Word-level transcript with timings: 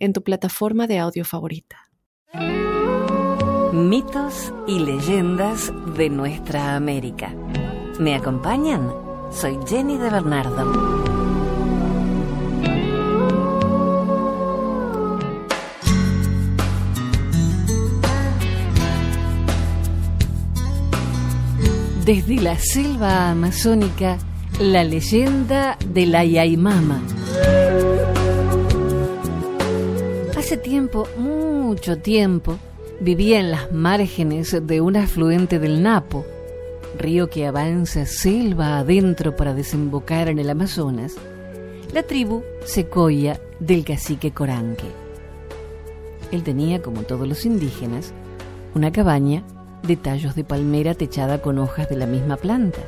en 0.00 0.12
tu 0.12 0.22
plataforma 0.22 0.86
de 0.86 0.98
audio 0.98 1.24
favorita. 1.24 1.76
Mitos 3.72 4.52
y 4.66 4.80
leyendas 4.80 5.72
de 5.96 6.10
nuestra 6.10 6.74
América. 6.74 7.32
¿Me 8.00 8.16
acompañan? 8.16 8.92
Soy 9.30 9.58
Jenny 9.68 9.96
de 9.96 10.10
Bernardo. 10.10 11.10
Desde 22.04 22.40
la 22.40 22.58
selva 22.58 23.30
amazónica, 23.30 24.18
la 24.58 24.82
leyenda 24.82 25.78
de 25.86 26.06
la 26.06 26.24
Yaimama. 26.24 27.00
Hace 30.50 30.58
tiempo, 30.58 31.06
mucho 31.16 31.98
tiempo, 31.98 32.58
vivía 33.00 33.38
en 33.38 33.52
las 33.52 33.70
márgenes 33.70 34.66
de 34.66 34.80
un 34.80 34.96
afluente 34.96 35.60
del 35.60 35.80
Napo, 35.80 36.26
río 36.98 37.30
que 37.30 37.46
avanza 37.46 38.04
selva 38.04 38.78
adentro 38.78 39.36
para 39.36 39.54
desembocar 39.54 40.26
en 40.26 40.40
el 40.40 40.50
Amazonas, 40.50 41.14
la 41.92 42.02
tribu 42.02 42.42
secoya 42.64 43.40
del 43.60 43.84
cacique 43.84 44.32
Coranque. 44.32 44.88
Él 46.32 46.42
tenía, 46.42 46.82
como 46.82 47.02
todos 47.02 47.28
los 47.28 47.46
indígenas, 47.46 48.12
una 48.74 48.90
cabaña 48.90 49.44
de 49.84 49.94
tallos 49.94 50.34
de 50.34 50.42
palmera 50.42 50.94
techada 50.94 51.40
con 51.40 51.60
hojas 51.60 51.88
de 51.88 51.96
la 51.96 52.06
misma 52.06 52.36
planta. 52.36 52.80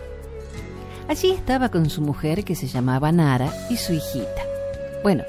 Allí 1.06 1.30
estaba 1.30 1.68
con 1.68 1.90
su 1.90 2.02
mujer 2.02 2.42
que 2.42 2.56
se 2.56 2.66
llamaba 2.66 3.12
Nara 3.12 3.52
y 3.70 3.76
su 3.76 3.92
hijita. 3.92 4.42
Bueno, 5.04 5.22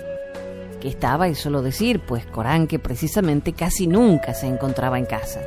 que 0.83 0.89
estaba 0.89 1.29
es 1.29 1.39
solo 1.39 1.61
decir, 1.61 2.01
pues 2.01 2.25
Coranque 2.25 2.77
precisamente 2.77 3.53
casi 3.53 3.87
nunca 3.87 4.33
se 4.33 4.47
encontraba 4.47 4.99
en 4.99 5.05
casa. 5.05 5.39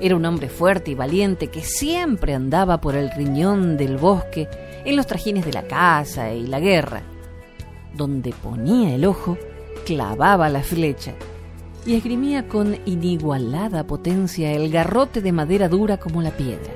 Era 0.00 0.16
un 0.16 0.26
hombre 0.26 0.48
fuerte 0.48 0.90
y 0.90 0.96
valiente 0.96 1.50
que 1.50 1.62
siempre 1.62 2.34
andaba 2.34 2.80
por 2.80 2.96
el 2.96 3.12
riñón 3.12 3.76
del 3.76 3.96
bosque 3.96 4.48
en 4.84 4.96
los 4.96 5.06
trajines 5.06 5.44
de 5.44 5.52
la 5.52 5.62
casa 5.62 6.32
y 6.32 6.48
la 6.48 6.58
guerra. 6.58 7.02
Donde 7.94 8.32
ponía 8.32 8.96
el 8.96 9.04
ojo, 9.04 9.38
clavaba 9.86 10.48
la 10.48 10.64
flecha 10.64 11.12
y 11.86 11.94
esgrimía 11.94 12.48
con 12.48 12.76
inigualada 12.86 13.86
potencia 13.86 14.50
el 14.50 14.68
garrote 14.68 15.20
de 15.20 15.30
madera 15.30 15.68
dura 15.68 15.98
como 15.98 16.22
la 16.22 16.32
piedra. 16.32 16.72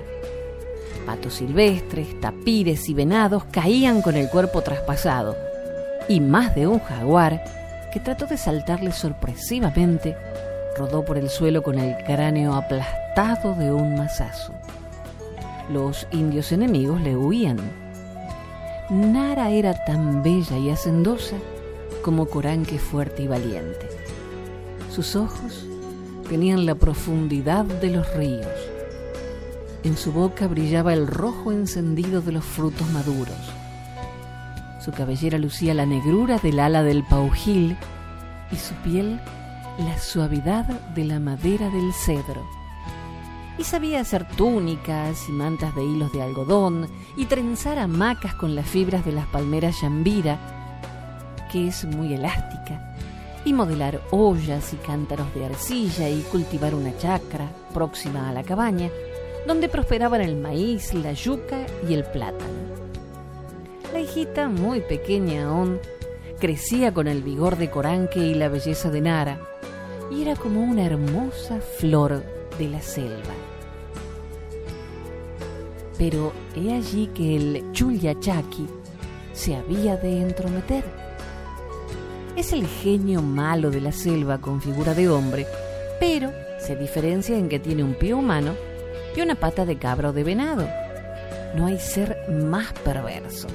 Patos 1.04 1.34
silvestres, 1.34 2.20
tapires 2.20 2.88
y 2.88 2.94
venados 2.94 3.46
caían 3.50 4.00
con 4.00 4.14
el 4.14 4.28
cuerpo 4.28 4.62
traspasado, 4.62 5.47
y 6.08 6.20
más 6.20 6.54
de 6.54 6.66
un 6.66 6.80
jaguar, 6.80 7.44
que 7.92 8.00
trató 8.00 8.26
de 8.26 8.36
saltarle 8.36 8.92
sorpresivamente, 8.92 10.16
rodó 10.76 11.04
por 11.04 11.18
el 11.18 11.28
suelo 11.28 11.62
con 11.62 11.78
el 11.78 11.96
cráneo 12.04 12.54
aplastado 12.54 13.54
de 13.54 13.72
un 13.72 13.96
mazazo. 13.96 14.52
Los 15.70 16.06
indios 16.10 16.52
enemigos 16.52 17.00
le 17.00 17.16
huían. 17.16 17.58
Nara 18.90 19.50
era 19.50 19.84
tan 19.84 20.22
bella 20.22 20.56
y 20.56 20.70
hacendosa 20.70 21.36
como 22.02 22.26
Coranque 22.26 22.78
fuerte 22.78 23.22
y 23.22 23.26
valiente. 23.26 23.88
Sus 24.90 25.14
ojos 25.14 25.66
tenían 26.28 26.64
la 26.64 26.74
profundidad 26.74 27.64
de 27.64 27.90
los 27.90 28.14
ríos. 28.14 28.46
En 29.84 29.96
su 29.96 30.12
boca 30.12 30.46
brillaba 30.46 30.92
el 30.92 31.06
rojo 31.06 31.52
encendido 31.52 32.20
de 32.20 32.32
los 32.32 32.44
frutos 32.44 32.88
maduros. 32.90 33.57
Su 34.88 34.94
cabellera 34.94 35.36
lucía 35.36 35.74
la 35.74 35.84
negrura 35.84 36.38
del 36.38 36.58
ala 36.58 36.82
del 36.82 37.04
paujil 37.04 37.76
y 38.50 38.56
su 38.56 38.72
piel 38.76 39.20
la 39.80 39.98
suavidad 39.98 40.64
de 40.94 41.04
la 41.04 41.20
madera 41.20 41.68
del 41.68 41.92
cedro. 41.92 42.42
Y 43.58 43.64
sabía 43.64 44.00
hacer 44.00 44.26
túnicas 44.26 45.28
y 45.28 45.32
mantas 45.32 45.76
de 45.76 45.84
hilos 45.84 46.10
de 46.14 46.22
algodón 46.22 46.88
y 47.18 47.26
trenzar 47.26 47.78
hamacas 47.78 48.32
con 48.32 48.54
las 48.54 48.66
fibras 48.66 49.04
de 49.04 49.12
las 49.12 49.26
palmeras 49.26 49.78
yambira, 49.82 50.38
que 51.52 51.68
es 51.68 51.84
muy 51.84 52.14
elástica 52.14 52.96
y 53.44 53.52
modelar 53.52 54.00
ollas 54.10 54.72
y 54.72 54.76
cántaros 54.76 55.34
de 55.34 55.44
arcilla 55.44 56.08
y 56.08 56.22
cultivar 56.22 56.74
una 56.74 56.96
chacra 56.96 57.46
próxima 57.74 58.30
a 58.30 58.32
la 58.32 58.42
cabaña, 58.42 58.88
donde 59.46 59.68
prosperaban 59.68 60.22
el 60.22 60.36
maíz, 60.36 60.94
la 60.94 61.12
yuca 61.12 61.66
y 61.86 61.92
el 61.92 62.04
plátano. 62.04 62.67
La 63.98 64.04
hijita, 64.04 64.48
muy 64.48 64.80
pequeña 64.80 65.48
aún, 65.48 65.80
crecía 66.38 66.94
con 66.94 67.08
el 67.08 67.20
vigor 67.20 67.56
de 67.56 67.68
Coranque 67.68 68.20
y 68.20 68.34
la 68.34 68.48
belleza 68.48 68.92
de 68.92 69.00
Nara, 69.00 69.40
y 70.12 70.22
era 70.22 70.36
como 70.36 70.62
una 70.62 70.86
hermosa 70.86 71.60
flor 71.60 72.22
de 72.60 72.68
la 72.68 72.80
selva. 72.80 73.34
Pero 75.98 76.32
he 76.54 76.74
allí 76.74 77.08
que 77.08 77.34
el 77.34 77.72
Chulyachaki 77.72 78.68
se 79.32 79.56
había 79.56 79.96
de 79.96 80.22
entrometer 80.22 80.84
es 82.36 82.52
el 82.52 82.68
genio 82.68 83.20
malo 83.20 83.72
de 83.72 83.80
la 83.80 83.90
selva 83.90 84.38
con 84.38 84.62
figura 84.62 84.94
de 84.94 85.08
hombre, 85.08 85.44
pero 85.98 86.30
se 86.60 86.76
diferencia 86.76 87.36
en 87.36 87.48
que 87.48 87.58
tiene 87.58 87.82
un 87.82 87.94
pie 87.94 88.14
humano 88.14 88.54
y 89.16 89.22
una 89.22 89.34
pata 89.34 89.66
de 89.66 89.76
cabra 89.76 90.10
o 90.10 90.12
de 90.12 90.22
venado. 90.22 90.68
No 91.56 91.66
hay 91.66 91.80
ser 91.80 92.16
más 92.30 92.72
perverso. 92.84 93.48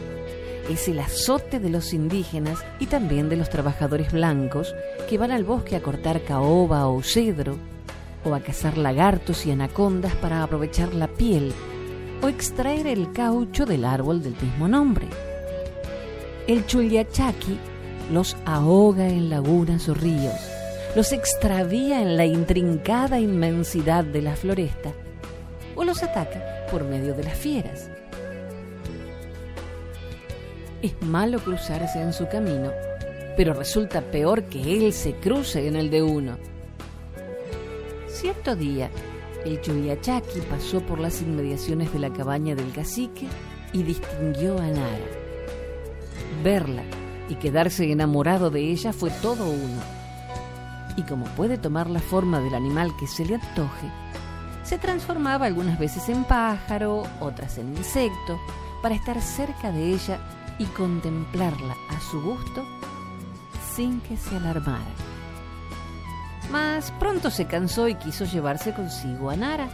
Es 0.70 0.88
el 0.88 1.00
azote 1.00 1.60
de 1.60 1.70
los 1.70 1.94
indígenas 1.94 2.60
y 2.80 2.86
también 2.86 3.30
de 3.30 3.36
los 3.36 3.50
trabajadores 3.50 4.12
blancos 4.12 4.74
que 5.10 5.18
van 5.18 5.32
al 5.32 5.44
bosque 5.44 5.76
a 5.76 5.82
cortar 5.82 6.24
caoba 6.24 6.88
o 6.88 7.04
cedro, 7.04 7.58
o 8.24 8.34
a 8.34 8.40
cazar 8.40 8.78
lagartos 8.78 9.46
y 9.46 9.52
anacondas 9.52 10.16
para 10.16 10.42
aprovechar 10.42 10.94
la 10.94 11.08
piel, 11.08 11.54
o 12.22 12.30
extraer 12.30 12.88
el 12.88 13.12
caucho 13.12 13.66
del 13.66 13.84
árbol 13.84 14.24
del 14.24 14.36
mismo 14.42 14.68
nombre. 14.68 15.08
El 16.48 16.66
chuliachaki 16.66 17.58
los 18.12 18.38
ahoga 18.46 19.08
en 19.08 19.30
lagunas 19.30 19.90
o 19.90 19.94
ríos, 19.94 20.40
los 20.96 21.12
extravía 21.12 22.02
en 22.02 22.16
la 22.16 22.26
intrincada 22.26 23.20
inmensidad 23.20 24.04
de 24.06 24.22
la 24.22 24.36
floresta 24.36 24.94
o 25.76 25.84
los 25.84 26.04
ataca 26.04 26.68
por 26.72 26.84
medio 26.84 27.14
de 27.14 27.24
las 27.24 27.38
fieras. 27.38 27.90
Es 30.84 31.02
malo 31.02 31.40
cruzarse 31.40 32.02
en 32.02 32.12
su 32.12 32.28
camino, 32.28 32.70
pero 33.38 33.54
resulta 33.54 34.02
peor 34.02 34.44
que 34.44 34.76
él 34.76 34.92
se 34.92 35.14
cruce 35.14 35.66
en 35.66 35.78
el 35.78 35.90
de 35.90 36.04
uno. 36.04 36.36
Cierto 38.10 38.58
día, 38.58 38.92
el 39.46 39.62
Chuyachaki 39.62 40.42
pasó 40.42 40.82
por 40.82 41.00
las 41.00 41.22
inmediaciones 41.22 41.94
de 41.94 42.00
la 42.00 42.12
cabaña 42.12 42.54
del 42.54 42.74
cacique 42.74 43.28
y 43.72 43.84
distinguió 43.84 44.60
a 44.60 44.68
Nara. 44.68 45.08
Verla 46.44 46.84
y 47.30 47.36
quedarse 47.36 47.90
enamorado 47.90 48.50
de 48.50 48.70
ella 48.70 48.92
fue 48.92 49.10
todo 49.22 49.46
uno. 49.46 49.82
Y 50.98 51.04
como 51.04 51.28
puede 51.28 51.58
tomar 51.58 51.90
la 51.90 52.02
forma 52.02 52.42
del 52.42 52.56
animal 52.56 52.92
que 53.00 53.08
se 53.08 53.24
le 53.24 53.36
antoje, 53.36 53.88
se 54.64 54.78
transformaba 54.78 55.46
algunas 55.46 55.80
veces 55.80 56.10
en 56.10 56.26
pájaro, 56.26 57.04
otras 57.22 57.58
en 57.58 57.70
insecto, 57.70 58.38
para 58.82 58.96
estar 58.96 59.22
cerca 59.22 59.72
de 59.72 59.94
ella 59.94 60.20
y 60.60 60.66
contemplarla 60.66 61.76
a 61.90 62.00
su 62.00 62.22
gusto 62.22 62.64
sin 63.76 64.02
que 64.02 64.18
se 64.18 64.36
alarmara. 64.36 64.82
Mas 66.52 66.92
pronto 67.00 67.32
se 67.32 67.46
cansó 67.46 67.88
y 67.88 67.96
quiso 67.96 68.26
llevarse 68.26 68.74
consigo 68.74 69.30
a 69.30 69.36
Nara. 69.36 69.70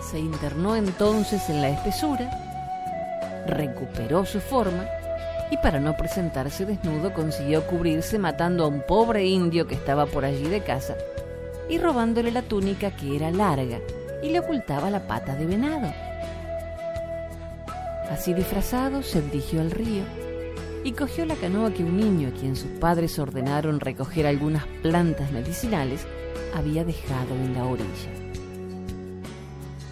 Se 0.00 0.18
internó 0.18 0.76
entonces 0.76 1.48
en 1.50 1.60
la 1.60 1.68
espesura, 1.68 2.30
recuperó 3.46 4.24
su 4.24 4.40
forma 4.40 4.84
y 5.50 5.56
para 5.58 5.80
no 5.80 5.96
presentarse 5.96 6.64
desnudo 6.64 7.12
consiguió 7.12 7.66
cubrirse 7.66 8.18
matando 8.18 8.64
a 8.64 8.68
un 8.68 8.82
pobre 8.86 9.26
indio 9.26 9.66
que 9.66 9.74
estaba 9.74 10.06
por 10.06 10.24
allí 10.24 10.48
de 10.48 10.62
casa 10.62 10.96
y 11.68 11.78
robándole 11.78 12.30
la 12.30 12.42
túnica 12.42 12.90
que 12.92 13.16
era 13.16 13.30
larga 13.30 13.78
y 14.22 14.30
le 14.30 14.40
ocultaba 14.40 14.90
la 14.90 15.06
pata 15.06 15.34
de 15.34 15.46
venado. 15.46 16.05
Así 18.10 18.34
disfrazado 18.34 19.02
se 19.02 19.22
dirigió 19.22 19.60
al 19.60 19.70
río 19.70 20.04
y 20.84 20.92
cogió 20.92 21.26
la 21.26 21.34
canoa 21.34 21.72
que 21.72 21.82
un 21.82 21.96
niño, 21.96 22.28
a 22.28 22.30
quien 22.30 22.54
sus 22.54 22.70
padres 22.78 23.18
ordenaron 23.18 23.80
recoger 23.80 24.26
algunas 24.26 24.66
plantas 24.82 25.32
medicinales, 25.32 26.06
había 26.54 26.84
dejado 26.84 27.34
en 27.34 27.54
la 27.54 27.64
orilla. 27.64 28.12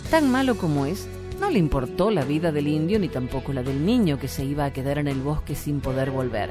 Tan 0.08 0.30
malo 0.30 0.56
como 0.56 0.86
es, 0.86 1.08
no 1.40 1.50
le 1.50 1.58
importó 1.58 2.12
la 2.12 2.24
vida 2.24 2.52
del 2.52 2.68
indio 2.68 3.00
ni 3.00 3.08
tampoco 3.08 3.52
la 3.52 3.64
del 3.64 3.84
niño 3.84 4.20
que 4.20 4.28
se 4.28 4.44
iba 4.44 4.64
a 4.64 4.72
quedar 4.72 4.98
en 4.98 5.08
el 5.08 5.20
bosque 5.20 5.56
sin 5.56 5.80
poder 5.80 6.12
volver. 6.12 6.50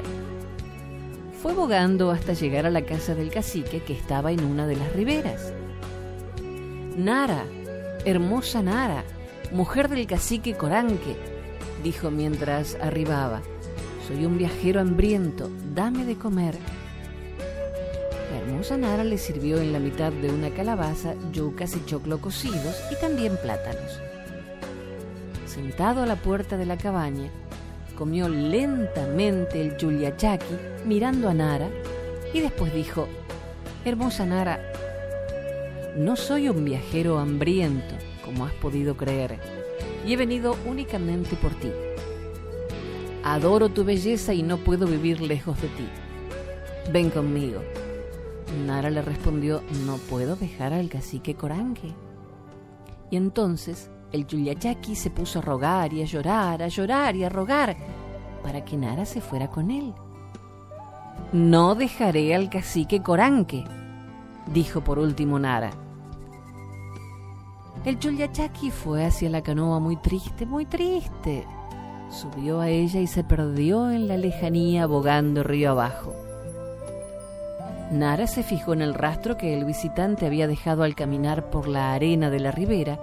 Fue 1.42 1.54
bogando 1.54 2.12
hasta 2.12 2.34
llegar 2.34 2.66
a 2.66 2.70
la 2.70 2.82
casa 2.82 3.16
del 3.16 3.32
cacique 3.32 3.82
que 3.82 3.94
estaba 3.94 4.34
en 4.34 4.44
una 4.44 4.68
de 4.68 4.76
las 4.76 4.92
riberas. 4.94 5.54
Nara, 6.98 7.46
hermosa 8.04 8.62
Nara, 8.62 9.06
mujer 9.54 9.88
del 9.88 10.06
cacique 10.06 10.56
Coranque, 10.56 11.16
dijo 11.84 12.10
mientras 12.10 12.76
arribaba. 12.82 13.42
Soy 14.08 14.26
un 14.26 14.38
viajero 14.38 14.80
hambriento, 14.80 15.50
dame 15.76 16.06
de 16.06 16.16
comer. 16.16 16.56
La 18.32 18.40
hermosa 18.40 18.78
Nara 18.78 19.04
le 19.04 19.18
sirvió 19.18 19.60
en 19.60 19.74
la 19.74 19.80
mitad 19.80 20.12
de 20.12 20.30
una 20.30 20.50
calabaza 20.50 21.14
yucas 21.32 21.76
y 21.76 21.86
choclo 21.86 22.20
cocidos 22.20 22.82
y 22.92 23.00
también 23.00 23.38
plátanos. 23.42 24.00
Sentado 25.46 26.02
a 26.02 26.06
la 26.06 26.16
puerta 26.16 26.58
de 26.58 26.66
la 26.66 26.78
cabaña, 26.78 27.30
comió 27.98 28.28
lentamente 28.28 29.62
el 29.62 29.78
yuliachaki 29.78 30.56
mirando 30.86 31.30
a 31.30 31.34
Nara 31.34 31.70
y 32.34 32.42
después 32.42 32.74
dijo, 32.74 33.08
Hermosa 33.86 34.26
Nara, 34.26 34.60
no 35.96 36.16
soy 36.16 36.50
un 36.50 36.66
viajero 36.66 37.20
hambriento, 37.20 37.96
como 38.26 38.46
has 38.46 38.54
podido 38.54 38.98
creer, 38.98 39.40
y 40.06 40.14
he 40.14 40.18
venido 40.18 40.56
únicamente 40.66 41.36
por 41.36 41.54
ti. 41.56 41.72
Adoro 43.24 43.70
tu 43.70 43.86
belleza 43.86 44.34
y 44.34 44.44
no 44.44 44.58
puedo 44.58 44.86
vivir 44.86 45.22
lejos 45.22 45.62
de 45.62 45.68
ti. 45.70 45.88
Ven 46.92 47.10
conmigo. 47.10 47.62
Nara 48.66 48.90
le 48.90 49.02
respondió, 49.02 49.64
no 49.86 49.98
puedo 49.98 50.36
dejar 50.36 50.74
al 50.74 50.90
cacique 50.90 51.36
Coranque. 51.36 51.94
Y 53.10 53.16
entonces 53.16 53.90
el 54.12 54.28
Yuyachaki 54.28 54.96
se 54.96 55.10
puso 55.10 55.40
a 55.40 55.42
rogar 55.42 55.94
y 55.94 56.02
a 56.02 56.06
llorar, 56.06 56.62
a 56.62 56.68
llorar 56.68 57.16
y 57.16 57.24
a 57.24 57.30
rogar 57.30 57.76
para 58.44 58.64
que 58.66 58.78
Nara 58.78 59.06
se 59.06 59.22
fuera 59.22 59.50
con 59.50 59.72
él. 59.72 59.94
No 61.32 61.76
dejaré 61.76 62.36
al 62.36 62.50
cacique 62.50 63.02
Coranque, 63.02 63.64
dijo 64.48 64.84
por 64.84 65.00
último 65.00 65.40
Nara. 65.40 65.72
El 67.86 68.00
Chulyachaki 68.00 68.72
fue 68.72 69.04
hacia 69.04 69.30
la 69.30 69.44
canoa 69.44 69.80
muy 69.80 69.98
triste, 69.98 70.46
muy 70.46 70.66
triste. 70.66 71.46
Subió 72.10 72.62
a 72.62 72.70
ella 72.70 73.02
y 73.02 73.08
se 73.08 73.26
perdió 73.26 73.92
en 73.92 74.08
la 74.08 74.16
lejanía 74.16 74.86
bogando 74.86 75.44
río 75.44 75.72
abajo. 75.72 76.16
Nara 77.92 78.26
se 78.28 78.42
fijó 78.42 78.72
en 78.72 78.84
el 78.84 78.94
rastro 78.94 79.36
que 79.36 79.54
el 79.54 79.66
visitante 79.66 80.26
había 80.26 80.48
dejado 80.48 80.84
al 80.84 80.96
caminar 80.96 81.50
por 81.50 81.68
la 81.68 81.94
arena 81.94 82.30
de 82.30 82.40
la 82.40 82.52
ribera 82.52 83.00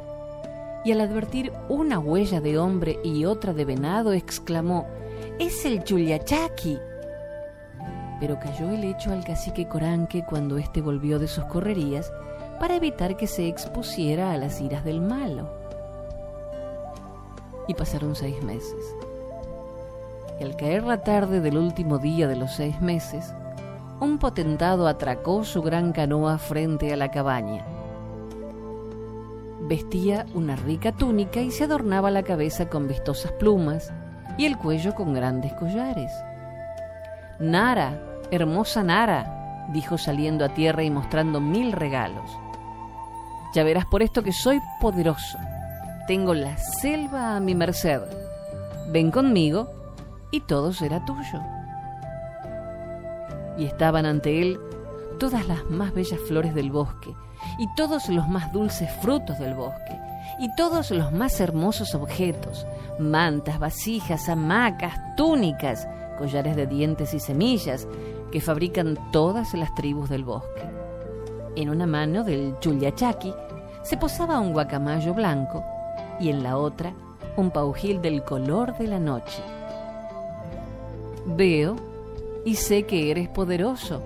y 0.82 0.92
al 0.92 1.02
advertir 1.02 1.52
una 1.68 1.98
huella 1.98 2.40
de 2.40 2.56
hombre 2.56 2.98
y 3.04 3.26
otra 3.26 3.52
de 3.52 3.66
venado, 3.66 4.14
exclamó, 4.14 4.86
¡Es 5.38 5.66
el 5.66 5.84
Chuliachaki! 5.84 6.78
Pero 8.18 8.40
cayó 8.40 8.70
el 8.70 8.84
hecho 8.84 9.12
al 9.12 9.24
cacique 9.24 9.68
Coranque 9.68 10.24
cuando 10.24 10.56
éste 10.56 10.80
volvió 10.80 11.18
de 11.18 11.28
sus 11.28 11.44
correrías 11.44 12.10
para 12.60 12.76
evitar 12.76 13.16
que 13.16 13.26
se 13.26 13.48
expusiera 13.48 14.30
a 14.30 14.36
las 14.36 14.60
iras 14.60 14.84
del 14.84 15.00
malo. 15.00 15.50
Y 17.66 17.74
pasaron 17.74 18.14
seis 18.14 18.40
meses. 18.44 18.94
Y 20.38 20.44
al 20.44 20.54
caer 20.54 20.84
la 20.84 21.02
tarde 21.02 21.40
del 21.40 21.58
último 21.58 21.98
día 21.98 22.28
de 22.28 22.36
los 22.36 22.52
seis 22.52 22.80
meses, 22.80 23.34
un 23.98 24.18
potentado 24.18 24.86
atracó 24.86 25.42
su 25.42 25.60
gran 25.60 25.90
canoa 25.90 26.38
frente 26.38 26.92
a 26.92 26.96
la 26.96 27.10
cabaña 27.10 27.66
Vestía 29.70 30.26
una 30.34 30.56
rica 30.56 30.90
túnica 30.90 31.40
y 31.42 31.52
se 31.52 31.62
adornaba 31.62 32.10
la 32.10 32.24
cabeza 32.24 32.68
con 32.68 32.88
vistosas 32.88 33.30
plumas 33.30 33.92
y 34.36 34.46
el 34.46 34.58
cuello 34.58 34.96
con 34.96 35.14
grandes 35.14 35.52
collares. 35.52 36.10
Nara, 37.38 37.96
hermosa 38.32 38.82
Nara, 38.82 39.68
dijo 39.72 39.96
saliendo 39.96 40.44
a 40.44 40.48
tierra 40.48 40.82
y 40.82 40.90
mostrando 40.90 41.40
mil 41.40 41.70
regalos. 41.70 42.36
Ya 43.54 43.64
verás 43.64 43.86
por 43.86 44.02
esto 44.02 44.22
que 44.22 44.32
soy 44.32 44.60
poderoso. 44.80 45.38
Tengo 46.06 46.34
la 46.34 46.56
selva 46.56 47.36
a 47.36 47.40
mi 47.40 47.54
merced. 47.54 48.00
Ven 48.88 49.10
conmigo 49.10 49.70
y 50.30 50.40
todo 50.40 50.72
será 50.72 51.04
tuyo. 51.04 51.40
Y 53.58 53.64
estaban 53.64 54.06
ante 54.06 54.40
él 54.40 54.58
todas 55.18 55.46
las 55.46 55.64
más 55.68 55.92
bellas 55.92 56.18
flores 56.26 56.54
del 56.54 56.70
bosque, 56.70 57.14
y 57.58 57.68
todos 57.74 58.08
los 58.08 58.26
más 58.26 58.52
dulces 58.52 58.90
frutos 59.02 59.38
del 59.38 59.54
bosque, 59.54 59.98
y 60.38 60.52
todos 60.56 60.90
los 60.90 61.12
más 61.12 61.40
hermosos 61.40 61.94
objetos, 61.94 62.66
mantas, 62.98 63.58
vasijas, 63.58 64.28
hamacas, 64.28 64.94
túnicas, 65.16 65.86
collares 66.18 66.56
de 66.56 66.66
dientes 66.66 67.12
y 67.12 67.20
semillas, 67.20 67.86
que 68.32 68.40
fabrican 68.40 68.98
todas 69.12 69.52
las 69.54 69.74
tribus 69.74 70.08
del 70.08 70.24
bosque. 70.24 70.79
En 71.56 71.68
una 71.68 71.86
mano 71.86 72.22
del 72.22 72.56
Chulyachaki 72.60 73.34
se 73.82 73.96
posaba 73.96 74.38
un 74.38 74.52
guacamayo 74.52 75.14
blanco 75.14 75.64
y 76.20 76.28
en 76.28 76.42
la 76.42 76.56
otra 76.56 76.92
un 77.36 77.50
paujil 77.50 78.00
del 78.00 78.22
color 78.22 78.76
de 78.78 78.86
la 78.86 78.98
noche. 78.98 79.42
Veo 81.26 81.76
y 82.44 82.54
sé 82.54 82.84
que 82.84 83.10
eres 83.10 83.28
poderoso, 83.28 84.02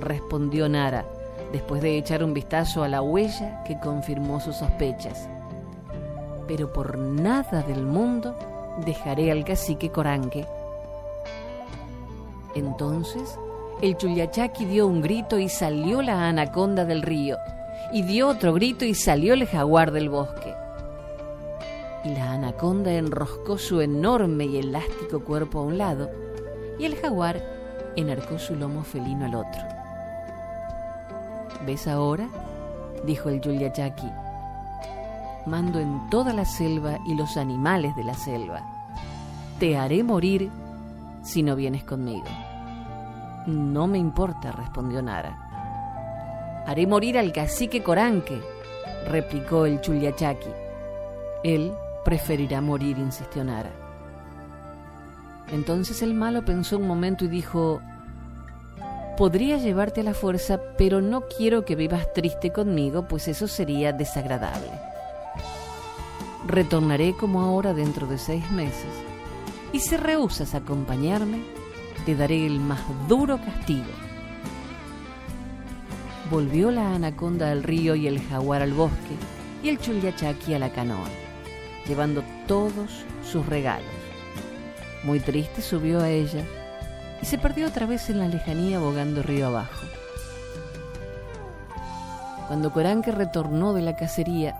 respondió 0.00 0.68
Nara, 0.68 1.04
después 1.52 1.82
de 1.82 1.96
echar 1.96 2.24
un 2.24 2.34
vistazo 2.34 2.82
a 2.82 2.88
la 2.88 3.02
huella 3.02 3.62
que 3.64 3.78
confirmó 3.78 4.40
sus 4.40 4.56
sospechas. 4.56 5.28
Pero 6.46 6.72
por 6.72 6.98
nada 6.98 7.62
del 7.62 7.84
mundo 7.84 8.34
dejaré 8.84 9.30
al 9.30 9.44
cacique 9.44 9.90
Coranque. 9.90 10.46
Entonces 12.54 13.38
el 13.80 13.96
Chuliachaki 13.96 14.64
dio 14.64 14.86
un 14.86 15.00
grito 15.00 15.38
y 15.38 15.48
salió 15.48 16.02
la 16.02 16.28
anaconda 16.28 16.84
del 16.84 17.02
río, 17.02 17.36
y 17.92 18.02
dio 18.02 18.28
otro 18.28 18.52
grito 18.54 18.84
y 18.84 18.94
salió 18.94 19.34
el 19.34 19.46
jaguar 19.46 19.92
del 19.92 20.08
bosque. 20.08 20.54
Y 22.04 22.10
la 22.10 22.32
anaconda 22.32 22.92
enroscó 22.92 23.56
su 23.58 23.80
enorme 23.80 24.46
y 24.46 24.58
elástico 24.58 25.20
cuerpo 25.20 25.60
a 25.60 25.62
un 25.62 25.78
lado, 25.78 26.10
y 26.78 26.84
el 26.86 26.96
jaguar 26.96 27.42
enarcó 27.96 28.38
su 28.38 28.56
lomo 28.56 28.82
felino 28.82 29.26
al 29.26 29.34
otro. 29.34 29.62
¿Ves 31.66 31.86
ahora? 31.86 32.28
dijo 33.04 33.28
el 33.28 33.40
Yuliachaki. 33.40 34.08
Mando 35.46 35.78
en 35.78 36.10
toda 36.10 36.32
la 36.32 36.44
selva 36.44 36.98
y 37.06 37.14
los 37.14 37.36
animales 37.36 37.94
de 37.96 38.04
la 38.04 38.14
selva. 38.14 38.60
Te 39.58 39.76
haré 39.76 40.02
morir 40.02 40.50
si 41.22 41.42
no 41.42 41.56
vienes 41.56 41.84
conmigo. 41.84 42.26
No 43.48 43.86
me 43.86 43.96
importa, 43.96 44.52
respondió 44.52 45.00
Nara. 45.00 46.64
Haré 46.66 46.86
morir 46.86 47.16
al 47.16 47.32
cacique 47.32 47.82
Coranque, 47.82 48.42
replicó 49.06 49.64
el 49.64 49.80
Chuliachaki. 49.80 50.50
Él 51.42 51.72
preferirá 52.04 52.60
morir, 52.60 52.98
insistió 52.98 53.42
Nara. 53.44 53.70
Entonces 55.50 56.02
el 56.02 56.12
malo 56.12 56.44
pensó 56.44 56.76
un 56.76 56.86
momento 56.86 57.24
y 57.24 57.28
dijo, 57.28 57.80
podría 59.16 59.56
llevarte 59.56 60.02
a 60.02 60.04
la 60.04 60.12
fuerza, 60.12 60.60
pero 60.76 61.00
no 61.00 61.22
quiero 61.22 61.64
que 61.64 61.74
vivas 61.74 62.12
triste 62.12 62.52
conmigo, 62.52 63.08
pues 63.08 63.28
eso 63.28 63.48
sería 63.48 63.94
desagradable. 63.94 64.72
Retornaré 66.46 67.16
como 67.16 67.40
ahora 67.40 67.72
dentro 67.72 68.06
de 68.06 68.18
seis 68.18 68.50
meses, 68.50 68.92
y 69.72 69.80
si 69.80 69.96
rehusas 69.96 70.54
acompañarme, 70.54 71.57
te 72.08 72.16
daré 72.16 72.46
el 72.46 72.58
más 72.58 72.80
duro 73.06 73.38
castigo. 73.38 73.84
Volvió 76.30 76.70
la 76.70 76.94
anaconda 76.94 77.52
al 77.52 77.62
río 77.62 77.94
y 77.96 78.06
el 78.06 78.18
jaguar 78.18 78.62
al 78.62 78.72
bosque, 78.72 79.14
y 79.62 79.68
el 79.68 79.78
chulyachaki 79.78 80.54
a 80.54 80.58
la 80.58 80.72
canoa, 80.72 81.06
llevando 81.86 82.24
todos 82.46 83.04
sus 83.22 83.44
regalos. 83.44 83.90
Muy 85.04 85.20
triste 85.20 85.60
subió 85.60 86.00
a 86.00 86.08
ella 86.08 86.42
y 87.20 87.26
se 87.26 87.36
perdió 87.36 87.66
otra 87.66 87.84
vez 87.84 88.08
en 88.08 88.20
la 88.20 88.28
lejanía 88.28 88.78
bogando 88.78 89.22
río 89.22 89.48
abajo. 89.48 89.84
Cuando 92.46 92.72
Coranque 92.72 93.12
retornó 93.12 93.74
de 93.74 93.82
la 93.82 93.96
cacería, 93.96 94.56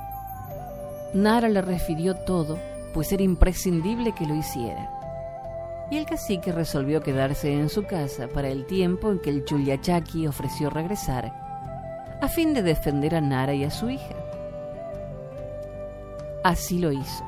Nara 1.14 1.48
le 1.48 1.62
refirió 1.62 2.14
todo, 2.14 2.58
pues 2.92 3.10
era 3.10 3.22
imprescindible 3.22 4.12
que 4.12 4.26
lo 4.26 4.34
hiciera. 4.34 4.97
Y 5.90 5.96
el 5.96 6.04
cacique 6.04 6.52
resolvió 6.52 7.00
quedarse 7.00 7.52
en 7.52 7.68
su 7.68 7.84
casa 7.84 8.28
para 8.28 8.48
el 8.48 8.66
tiempo 8.66 9.10
en 9.10 9.20
que 9.20 9.30
el 9.30 9.44
Chuliachaki 9.44 10.26
ofreció 10.26 10.68
regresar, 10.68 11.32
a 12.20 12.28
fin 12.28 12.52
de 12.52 12.62
defender 12.62 13.14
a 13.14 13.20
Nara 13.20 13.54
y 13.54 13.64
a 13.64 13.70
su 13.70 13.88
hija. 13.88 14.14
Así 16.44 16.78
lo 16.78 16.92
hizo. 16.92 17.24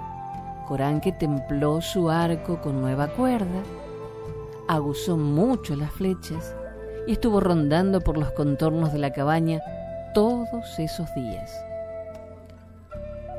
Coranque 0.69 1.13
templó 1.13 1.81
su 1.81 2.11
arco 2.11 2.61
con 2.61 2.81
nueva 2.81 3.09
cuerda, 3.09 3.63
aguzó 4.69 5.17
mucho 5.17 5.75
las 5.75 5.91
flechas 5.91 6.55
y 7.07 7.13
estuvo 7.13 7.41
rondando 7.41 8.01
por 8.01 8.17
los 8.17 8.31
contornos 8.33 8.93
de 8.93 8.99
la 8.99 9.13
cabaña 9.13 9.61
todos 10.15 10.79
esos 10.79 11.13
días. 11.15 11.53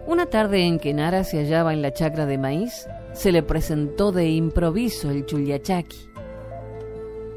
Una 0.08 0.26
tarde 0.26 0.66
en 0.66 0.80
que 0.80 0.94
Nara 0.94 1.24
se 1.24 1.38
hallaba 1.38 1.74
en 1.74 1.82
la 1.82 1.94
chacra 1.94 2.26
de 2.26 2.38
maíz, 2.38 2.88
se 3.14 3.32
le 3.32 3.44
presentó 3.44 4.12
de 4.12 4.30
improviso 4.30 5.10
el 5.10 5.26
Chuliachaki. 5.26 6.10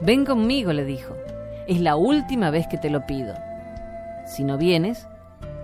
Ven 0.00 0.24
conmigo, 0.24 0.72
le 0.72 0.84
dijo. 0.84 1.14
Es 1.66 1.80
la 1.80 1.96
última 1.96 2.50
vez 2.50 2.66
que 2.68 2.78
te 2.78 2.90
lo 2.90 3.06
pido. 3.06 3.34
Si 4.26 4.44
no 4.44 4.58
vienes, 4.58 5.06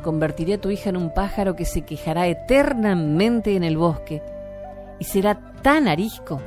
convertiré 0.02 0.54
a 0.54 0.60
tu 0.60 0.70
hija 0.70 0.90
en 0.90 0.96
un 0.96 1.12
pájaro 1.12 1.56
que 1.56 1.64
se 1.64 1.82
quejará 1.82 2.26
eternamente 2.26 3.56
en 3.56 3.64
el 3.64 3.76
bosque 3.76 4.22
y 4.98 5.04
será 5.04 5.40
tan 5.62 5.88
arisco 5.88 6.40